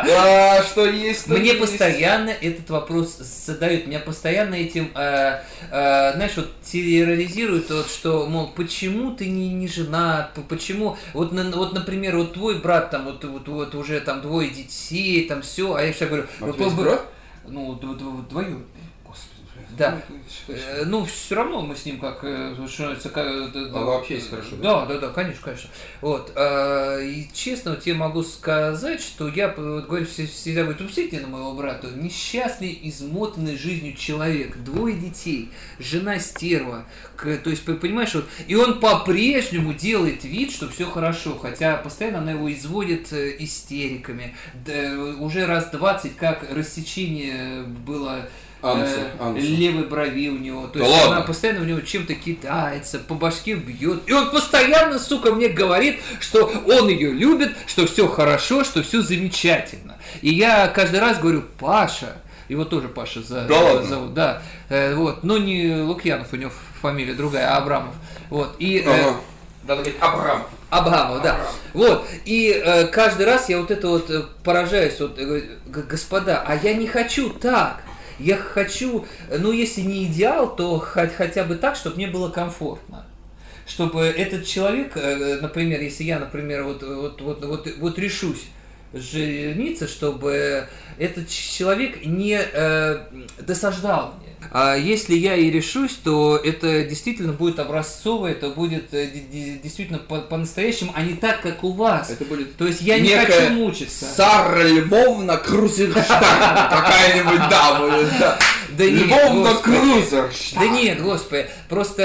[0.07, 1.61] Да, что есть, Мне есть.
[1.61, 8.49] постоянно этот вопрос задают, меня постоянно этим, э, э, знаешь, вот терроризируют, вот, что, мол,
[8.55, 13.25] почему ты не, не женат, почему, вот, на- вот, например, вот твой брат там, вот,
[13.25, 16.53] вот, вот уже там двое детей, там все, а я всегда говорю, А у «Ну,
[16.53, 17.03] тебя есть б- брат?
[17.47, 18.65] ну, д- д- двоюродный.
[19.79, 20.03] Да.
[20.09, 20.17] Ну,
[20.49, 24.29] Э, Ну, все равно мы с ним как, э, что как, э, А вы общаетесь
[24.29, 25.71] хорошо, Да, да, да, конечно, конечно.
[26.01, 26.33] Вот.
[26.37, 31.29] И честно, вот тебе могу сказать, что я вот, говорю, все- всегда говорю, посмотрите на
[31.29, 36.85] моего брата, несчастный, измотанный жизнью человек, двое детей, жена стерва.
[37.17, 42.33] То есть, понимаешь, вот, и он по-прежнему делает вид, что все хорошо, хотя постоянно она
[42.33, 44.35] его изводит истериками.
[44.67, 48.29] Да, уже раз 20 как рассечение было
[48.61, 50.67] Ануса, э, левой брови у него.
[50.67, 51.17] То Да есть ладно?
[51.17, 54.01] она постоянно в него чем-то кидается, по башке бьет.
[54.07, 59.01] И он постоянно, сука, мне говорит, что он ее любит, что все хорошо, что все
[59.03, 59.97] замечательно.
[60.23, 62.17] И я каждый раз говорю, Паша,
[62.49, 63.83] его тоже Паша за, Да ладно?
[63.85, 64.43] зовут, да.
[64.69, 66.51] Э, вот, но не Лукьянов, у него
[66.81, 67.95] фамилия другая, а Абрамов.
[68.31, 68.57] Вот.
[68.59, 69.17] И, э, Ага.
[69.65, 70.47] Надо говорить Абрам.
[70.71, 71.39] Абрамов, да.
[71.75, 72.07] Вот.
[72.25, 76.43] И э, каждый раз я вот это вот э, поражаюсь, вот, э, говорю, «Г- господа,
[76.47, 77.83] а я не хочу так.
[78.19, 82.31] Я хочу, э, ну если не идеал, то хоть, хотя бы так, чтобы мне было
[82.31, 83.07] комфортно.
[83.67, 88.47] Чтобы этот человек, э, например, если я, например, вот, вот, вот, вот, вот решусь
[88.95, 90.67] жениться, чтобы
[90.99, 93.05] этот человек не э,
[93.39, 94.28] досаждал мне.
[94.51, 99.07] А если я и решусь, то это действительно будет образцово, это будет э,
[99.63, 102.11] действительно по- по-настоящему, а не так, как у вас.
[102.11, 104.05] Это будет То есть я не хочу мучиться.
[104.07, 106.07] Сара Львовна Крузенштайн.
[106.71, 107.89] Какая-нибудь дама.
[108.19, 108.39] да.
[108.77, 109.55] Да нет, Львовна.
[109.55, 110.31] Крузенштайн.
[110.61, 112.03] Да нет, господи, просто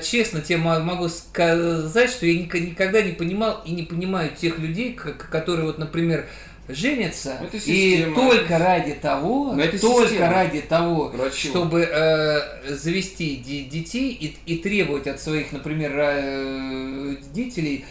[0.00, 4.30] э, честно тебе мо- могу сказать, что я ник- никогда не понимал и не понимаю
[4.40, 6.26] тех людей, которые вот, например,
[6.68, 10.32] женятся Это и только ради того, Но это только система.
[10.32, 11.48] ради того, Врачи.
[11.48, 17.84] чтобы э, завести де- детей и, и требовать от своих, например, э, родителей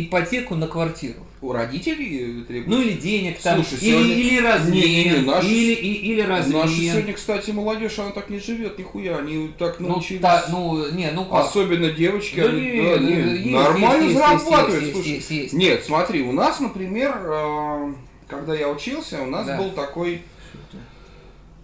[0.00, 1.20] ипотеку на квартиру.
[1.40, 2.66] У родителей требуют.
[2.68, 6.20] Ну или денег там, Слушай, или, сегодня- или размен, Не, не, наши- или, и- или
[6.22, 6.58] размен.
[6.58, 9.18] Наша сегодня, кстати, молодежь, она так не живет, нихуя.
[9.18, 10.20] Они так ну, научились.
[10.20, 11.44] та- ну, не, ну как?
[11.46, 14.82] Особенно девочки, Да они не, да, да, не, да, есть, нормально есть, зарабатывают.
[14.82, 15.08] есть, слушай.
[15.12, 15.52] есть, есть.
[15.54, 17.92] Нет, смотри, у нас, например, э,
[18.26, 19.56] когда я учился, у нас Да.
[19.58, 20.22] был такой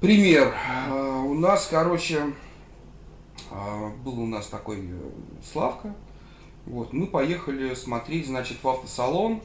[0.01, 0.55] пример.
[0.89, 2.21] Э, У нас, короче,
[3.51, 4.81] э, был у нас такой э,
[5.53, 5.95] Славка.
[6.67, 9.41] Вот, мы поехали смотреть, значит, в автосалон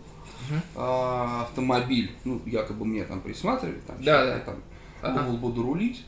[0.50, 0.62] Мгм.
[0.76, 2.12] э, автомобиль.
[2.24, 4.34] Ну, якобы мне там присматривали, там, Да, да.
[4.36, 4.56] я там
[5.02, 5.24] Ага.
[5.24, 6.06] буду, буду рулить.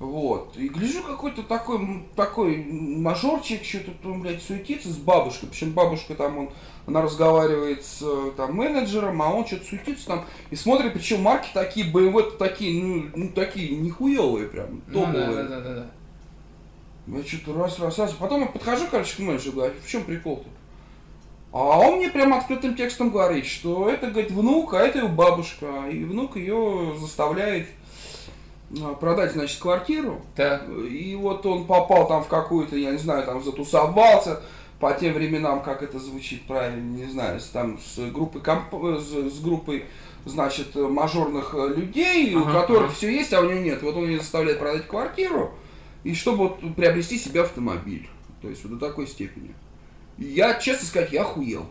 [0.00, 0.56] Вот.
[0.56, 5.48] И гляжу, какой-то такой, такой мажорчик, что-то там, блядь, суетится с бабушкой.
[5.48, 6.50] Причем бабушка там, он,
[6.88, 11.50] она разговаривает с э, там, менеджером, а он что-то суетится там и смотрит, причем марки
[11.54, 15.44] такие, BMW такие, ну, ну, такие нихуевые прям, Ну, топовые.
[15.44, 15.86] да, да, да, да.
[17.06, 18.12] Я что-то раз, раз, раз.
[18.12, 20.48] Потом я подхожу, короче, к менеджеру, говорю, «А в чем прикол-то?
[21.52, 25.66] А он мне прям открытым текстом говорит, что это, говорит, внук, а это его бабушка.
[25.90, 27.66] И внук ее заставляет
[28.80, 30.22] а, продать, значит, квартиру.
[30.34, 30.66] Так.
[30.68, 34.40] И вот он попал там в какую-то, я не знаю, там затусовался
[34.80, 38.72] по тем временам, как это звучит правильно, не знаю, с, там с группой, комп...
[38.72, 39.84] с, с группой
[40.24, 42.94] значит, мажорных людей, Ага, у которых ага.
[42.94, 43.82] все есть, а у него нет.
[43.82, 45.52] Вот он ее заставляет продать квартиру,
[46.04, 48.08] и чтобы вот приобрести себе автомобиль.
[48.40, 49.54] То есть вот до такой степени.
[50.18, 51.66] И Я, честно сказать, я охуел.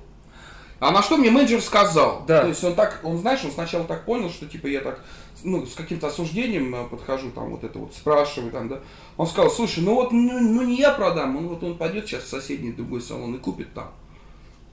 [0.79, 2.23] А на что мне менеджер сказал?
[2.27, 2.41] Да.
[2.41, 4.99] То есть он так, он, знаешь, он сначала так понял, что типа я так,
[5.43, 8.79] ну, с каким-то осуждением э, подхожу, там, вот это вот спрашиваю, там, да.
[9.15, 12.23] Он сказал, слушай, ну вот, ну, ну не я продам, он вот он пойдет сейчас
[12.23, 13.91] в соседний другой салон и купит там.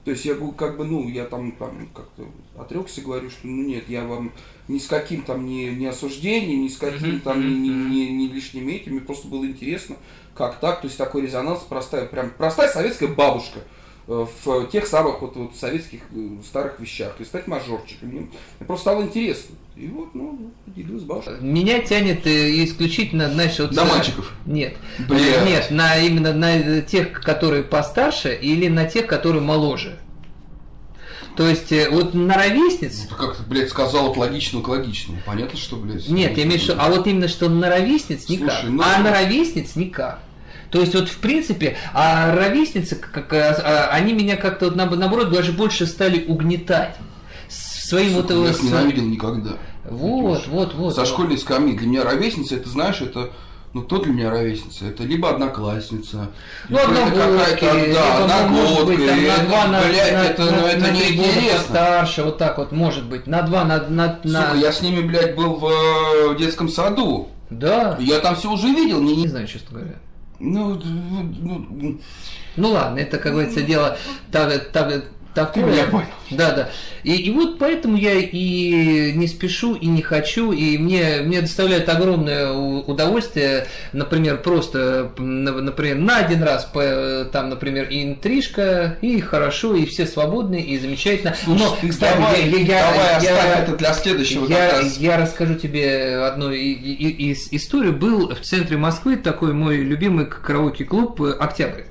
[0.05, 2.25] То есть я как бы, ну, я там, там как-то
[2.57, 4.31] отрекся, говорю, что ну нет, я вам
[4.67, 8.27] ни с каким там ни, ни осуждением, ни с каким там ни, ни, ни- ни
[8.27, 9.97] лишними этим, мне просто было интересно,
[10.33, 13.59] как так, то есть такой резонанс, простая, прям простая советская бабушка
[14.09, 18.09] в тех самых вот, вот советских э, старых вещах, то есть стать мажорчиком.
[18.09, 19.55] Мне, мне просто стало интересно.
[19.75, 21.39] И вот, ну, поделюсь с бабушкой.
[21.41, 23.71] Меня тянет э, исключительно, знаешь, вот...
[23.71, 24.33] До э, мальчиков.
[24.47, 24.75] Нет.
[25.07, 25.45] Блядь.
[25.45, 29.99] Нет, на именно на тех, которые постарше, или на тех, которые моложе.
[31.37, 35.19] То есть, вот на ровесниц, Ну, Как ты, блядь, сказал от логичного к логичному.
[35.23, 36.09] Понятно, что, блядь?
[36.09, 38.97] нет, я имею в виду, а вот именно что на ровесниц никак, Слушай, ну- а
[38.97, 40.19] на ровесниц никак.
[40.71, 45.31] То есть вот в принципе, а ровесницы, как, а, они меня как-то вот наоб- наоборот
[45.31, 46.95] даже больше стали угнетать
[47.49, 49.51] своим вот Сука, я его- их ненавидел никогда.
[49.89, 50.93] Вот, вот, вот.
[50.93, 51.09] Со вот.
[51.09, 51.75] школьной скамьи.
[51.75, 53.31] Для меня ровесница, это, знаешь, это...
[53.71, 54.85] Ну, кто для меня ровесница?
[54.85, 56.29] Это либо одноклассница,
[56.69, 60.79] Ну, либо это какая-то, да, одногодка, это, два, на, блядь, на, это, на- ну, это
[60.81, 61.57] на неинтересно.
[61.59, 65.01] постарше, вот так вот, может быть, на два, на, на, на- Сука, я с ними,
[65.01, 67.29] блядь, был в э, детском саду.
[67.51, 69.01] Да, Я там все уже видел.
[69.01, 69.27] Не не...
[69.27, 69.95] знаю, честно говоря.
[70.39, 71.99] Ну, ну,
[72.55, 73.97] Ну ладно, это, как говорится, дело
[74.31, 75.63] так, так, такое.
[75.65, 76.07] Ты меня понял.
[76.31, 76.69] Да, да.
[77.03, 81.87] И, и вот поэтому я и не спешу, и не хочу, и мне, мне доставляет
[81.89, 86.69] огромное удовольствие, например, просто, например, на один раз,
[87.31, 91.35] там, например, и интрижка, и хорошо, и все свободны, и замечательно.
[91.43, 95.17] Слушай, Но, ты кстати, давай, я, я- давай я- оставь это для следующего я, я
[95.17, 97.93] расскажу тебе одну и- и- из историю.
[97.93, 101.83] Был в центре Москвы такой мой любимый караоке-клуб «Октябрь».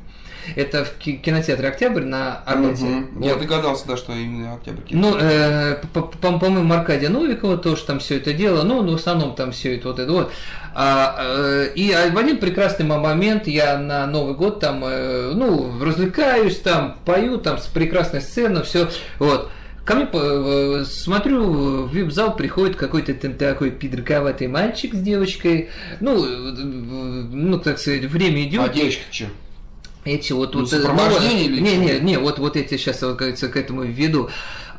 [0.56, 2.84] Это в ки- кинотеатре «Октябрь» на Арбате.
[2.84, 3.22] Мгм.
[3.22, 4.80] Я догадался, да, что именно октябрь.
[4.90, 8.96] Ну, э, по- по- по-моему, Аркадия Новикова тоже там все это дело, ну, ну, в
[8.96, 10.32] основном там все это вот это вот.
[10.74, 15.72] А, э, и в один прекрасный мо- момент я на Новый год там, э, ну,
[15.82, 18.88] развлекаюсь, там, пою, там, с прекрасной сцены, все,
[19.18, 19.50] вот.
[19.84, 25.70] Ко мне, э, смотрю, в вип-зал приходит какой-то такой пидорковатый мальчик с девочкой.
[26.00, 28.60] Ну, ну, так сказать, время идет.
[28.62, 29.24] А девочка что?
[30.04, 33.16] Эти вот, Ну, вот сопровождение ну, или не, не, не, вот, вот эти сейчас, как
[33.16, 34.30] говорится, к этому веду.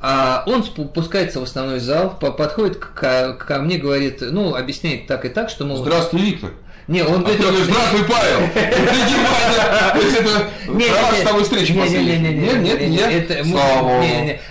[0.01, 5.07] А, он спу- пускается в основной зал, по- подходит к- ко мне, говорит, ну, объясняет
[5.07, 5.77] так и так, что, мол...
[5.77, 6.51] Здравствуй, Виктор.
[6.89, 7.39] Не, он А говорит...
[7.41, 8.47] говоришь, здравствуй, Павел.
[8.51, 9.91] Приди, Ваня.
[9.93, 11.45] То есть это не, с тобой
[12.17, 13.11] не, не, Нет, нет, не, нет.
[13.29, 14.03] это мы- Слава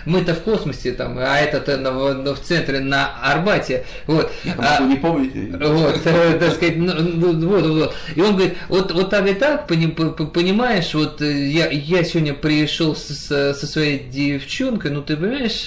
[0.04, 4.30] мы-то в космосе там, а этот э, в, центре на Арбате, вот.
[4.44, 5.32] Я А, не помнить.
[5.34, 7.94] Вот, э, так сказать, ну, ну, вот, вот.
[8.14, 12.94] И он говорит, вот, вот так и так, понимаешь, вот э, я, я сегодня пришел
[12.94, 15.66] с- с- со своей девчонкой, ну ты понимаешь,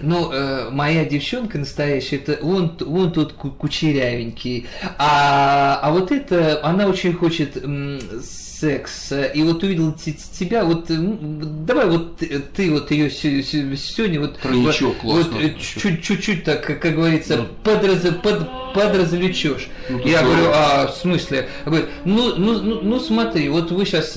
[0.00, 0.32] ну
[0.70, 4.66] моя девчонка настоящая, это он, он тут ку- кучерявенький,
[4.98, 7.56] а, а вот это, она очень хочет
[8.60, 14.20] секс, э, и вот увидел те- тебя, вот м, давай вот ты, вот ее сегодня
[14.20, 17.46] вот Тройничок, вот, э, чуть- чуть-чуть так, как, как говорится, Ну.
[17.64, 19.68] подраза- под- подразвлечешь.
[19.88, 21.48] Ну, я говорю, а в смысле?
[21.64, 24.12] Я говорю, ну, ну, ну, ну смотри, вот вы сейчас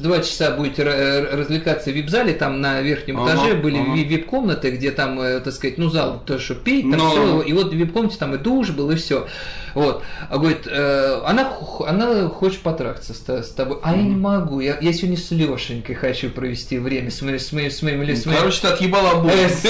[0.00, 3.94] два часа будете ра- развлекаться в вип-зале, там на верхнем Ага, этаже были ага.
[3.94, 7.10] ви- вип-комнаты, где там, э, так сказать, ну зал, то, что петь, там Но.
[7.10, 9.26] все, и вот в вип-комнате там и душ был, и все.
[9.74, 10.02] Вот.
[10.28, 11.50] А говорит, э, она,
[11.86, 15.94] она хочет потрахаться с, с тобой, а я не могу, я, я сегодня с Лешенькой
[15.94, 19.34] хочу провести время, с моим, с моим, с моим, с моим- Короче, ты отъебал обоих.
[19.34, 19.64] Э, С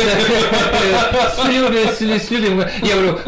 [1.48, 2.00] Любой, с-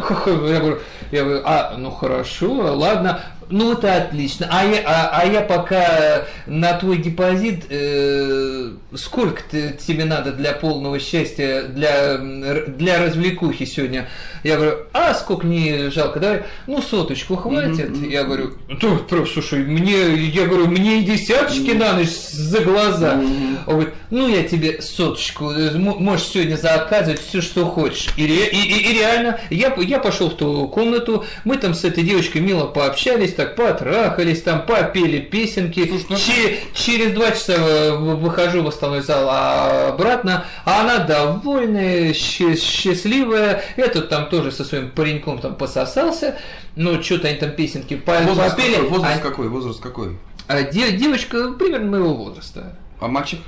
[0.01, 0.78] «Хо-хо», я говорю,
[1.12, 3.20] я говорю, а, ну хорошо, ладно,
[3.55, 4.48] ну это отлично.
[4.50, 10.52] А я, а, а я пока на твой депозит, э, сколько ты, тебе надо для
[10.52, 14.09] полного счастья, для, для развлекухи сегодня?
[14.42, 17.90] Я говорю, а сколько не жалко, давай, ну соточку хватит.
[18.09, 23.14] Я говорю, «Да, просто, слушай, мне, я говорю, мне и десяточки на ночь за глаза.
[23.16, 23.59] Мгм.
[23.66, 28.09] Он говорит, ну я тебе соточку, э, можешь сегодня заказывать все, что хочешь.
[28.16, 32.02] И, и, и- и реально, я, я пошел в ту комнату, мы там с этой
[32.05, 35.86] девочкой мило пообщались, так потрахались, там попели песенки.
[35.86, 40.99] Слушай, ну- Че- через два часа э, выхожу в основной зал а обратно, а она
[40.99, 46.38] довольная, щ- счастливая, этот там тоже со своим пареньком там пососался,
[46.76, 48.74] ну что-то они там песенки по- Возраст попели.
[48.76, 48.88] какой?
[48.88, 49.49] Возраст а- какой?
[49.49, 50.18] Возраст какой?
[50.47, 52.76] а де- девочка примерно моего возраста.
[53.01, 53.40] А мальчик?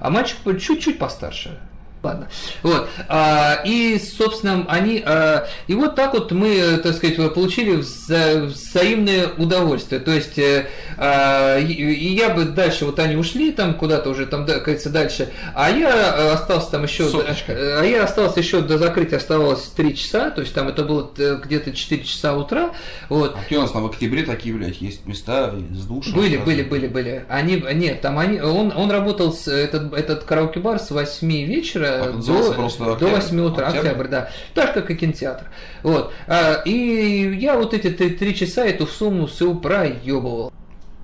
[0.00, 1.60] А мальчик чуть-чуть постарше.
[2.04, 2.28] Ладно.
[2.62, 2.88] Вот.
[3.08, 5.02] А, и, собственно, они...
[5.04, 10.00] а, и вот так вот мы, э, так сказать, получили вза- взаимное удовольствие.
[10.00, 10.66] То есть, э,
[10.98, 11.72] а, и,
[12.14, 16.32] я бы дальше, вот они ушли там куда-то уже, там, кажется, дальше, а я э,
[16.32, 17.08] остался там еще...
[17.08, 17.52] Соточка.
[17.52, 21.10] э, А я остался еще до закрытия, оставалось 3 часа, то есть там это было
[21.16, 22.72] э, где-то 4 часа утра.
[23.08, 23.34] Вот.
[23.34, 26.14] А какие у нас там в октябре такие, блядь, есть места с душем?
[26.14, 26.44] Были, сразу?
[26.44, 27.24] были, были, были.
[27.28, 31.93] Они, нет, там они, он, он работал с этот, этот караоке-бар с 8 вечера
[32.26, 33.14] до, просто до «Октябрь»?
[33.14, 33.88] 8 утра, «Октябрь»?
[33.88, 34.30] октябрь, да.
[34.54, 35.44] Так же, как и кинотеатр.
[35.82, 36.12] Вот.
[36.26, 40.52] А, и я вот эти три, часа эту сумму всю проебывал.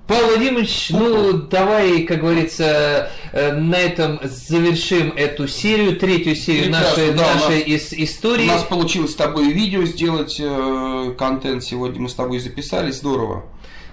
[0.07, 6.89] Павел Владимирович, ну давай, как говорится, э, на этом завершим эту серию, третью серию Прекрасно,
[6.89, 8.45] нашей, да, у нас- нашей ис- У истории.
[8.45, 13.45] нас получилось с тобой видео сделать, э, контент сегодня мы с тобой записали, здорово.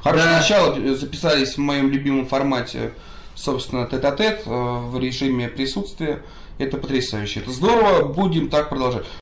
[0.02, 0.38] Хорошее Да.
[0.38, 2.92] начало, э, записались в моем любимом формате,
[3.36, 6.22] собственно, тет-а-тет, э, в режиме присутствия.
[6.58, 9.06] Это потрясающе, это здорово, будем так продолжать.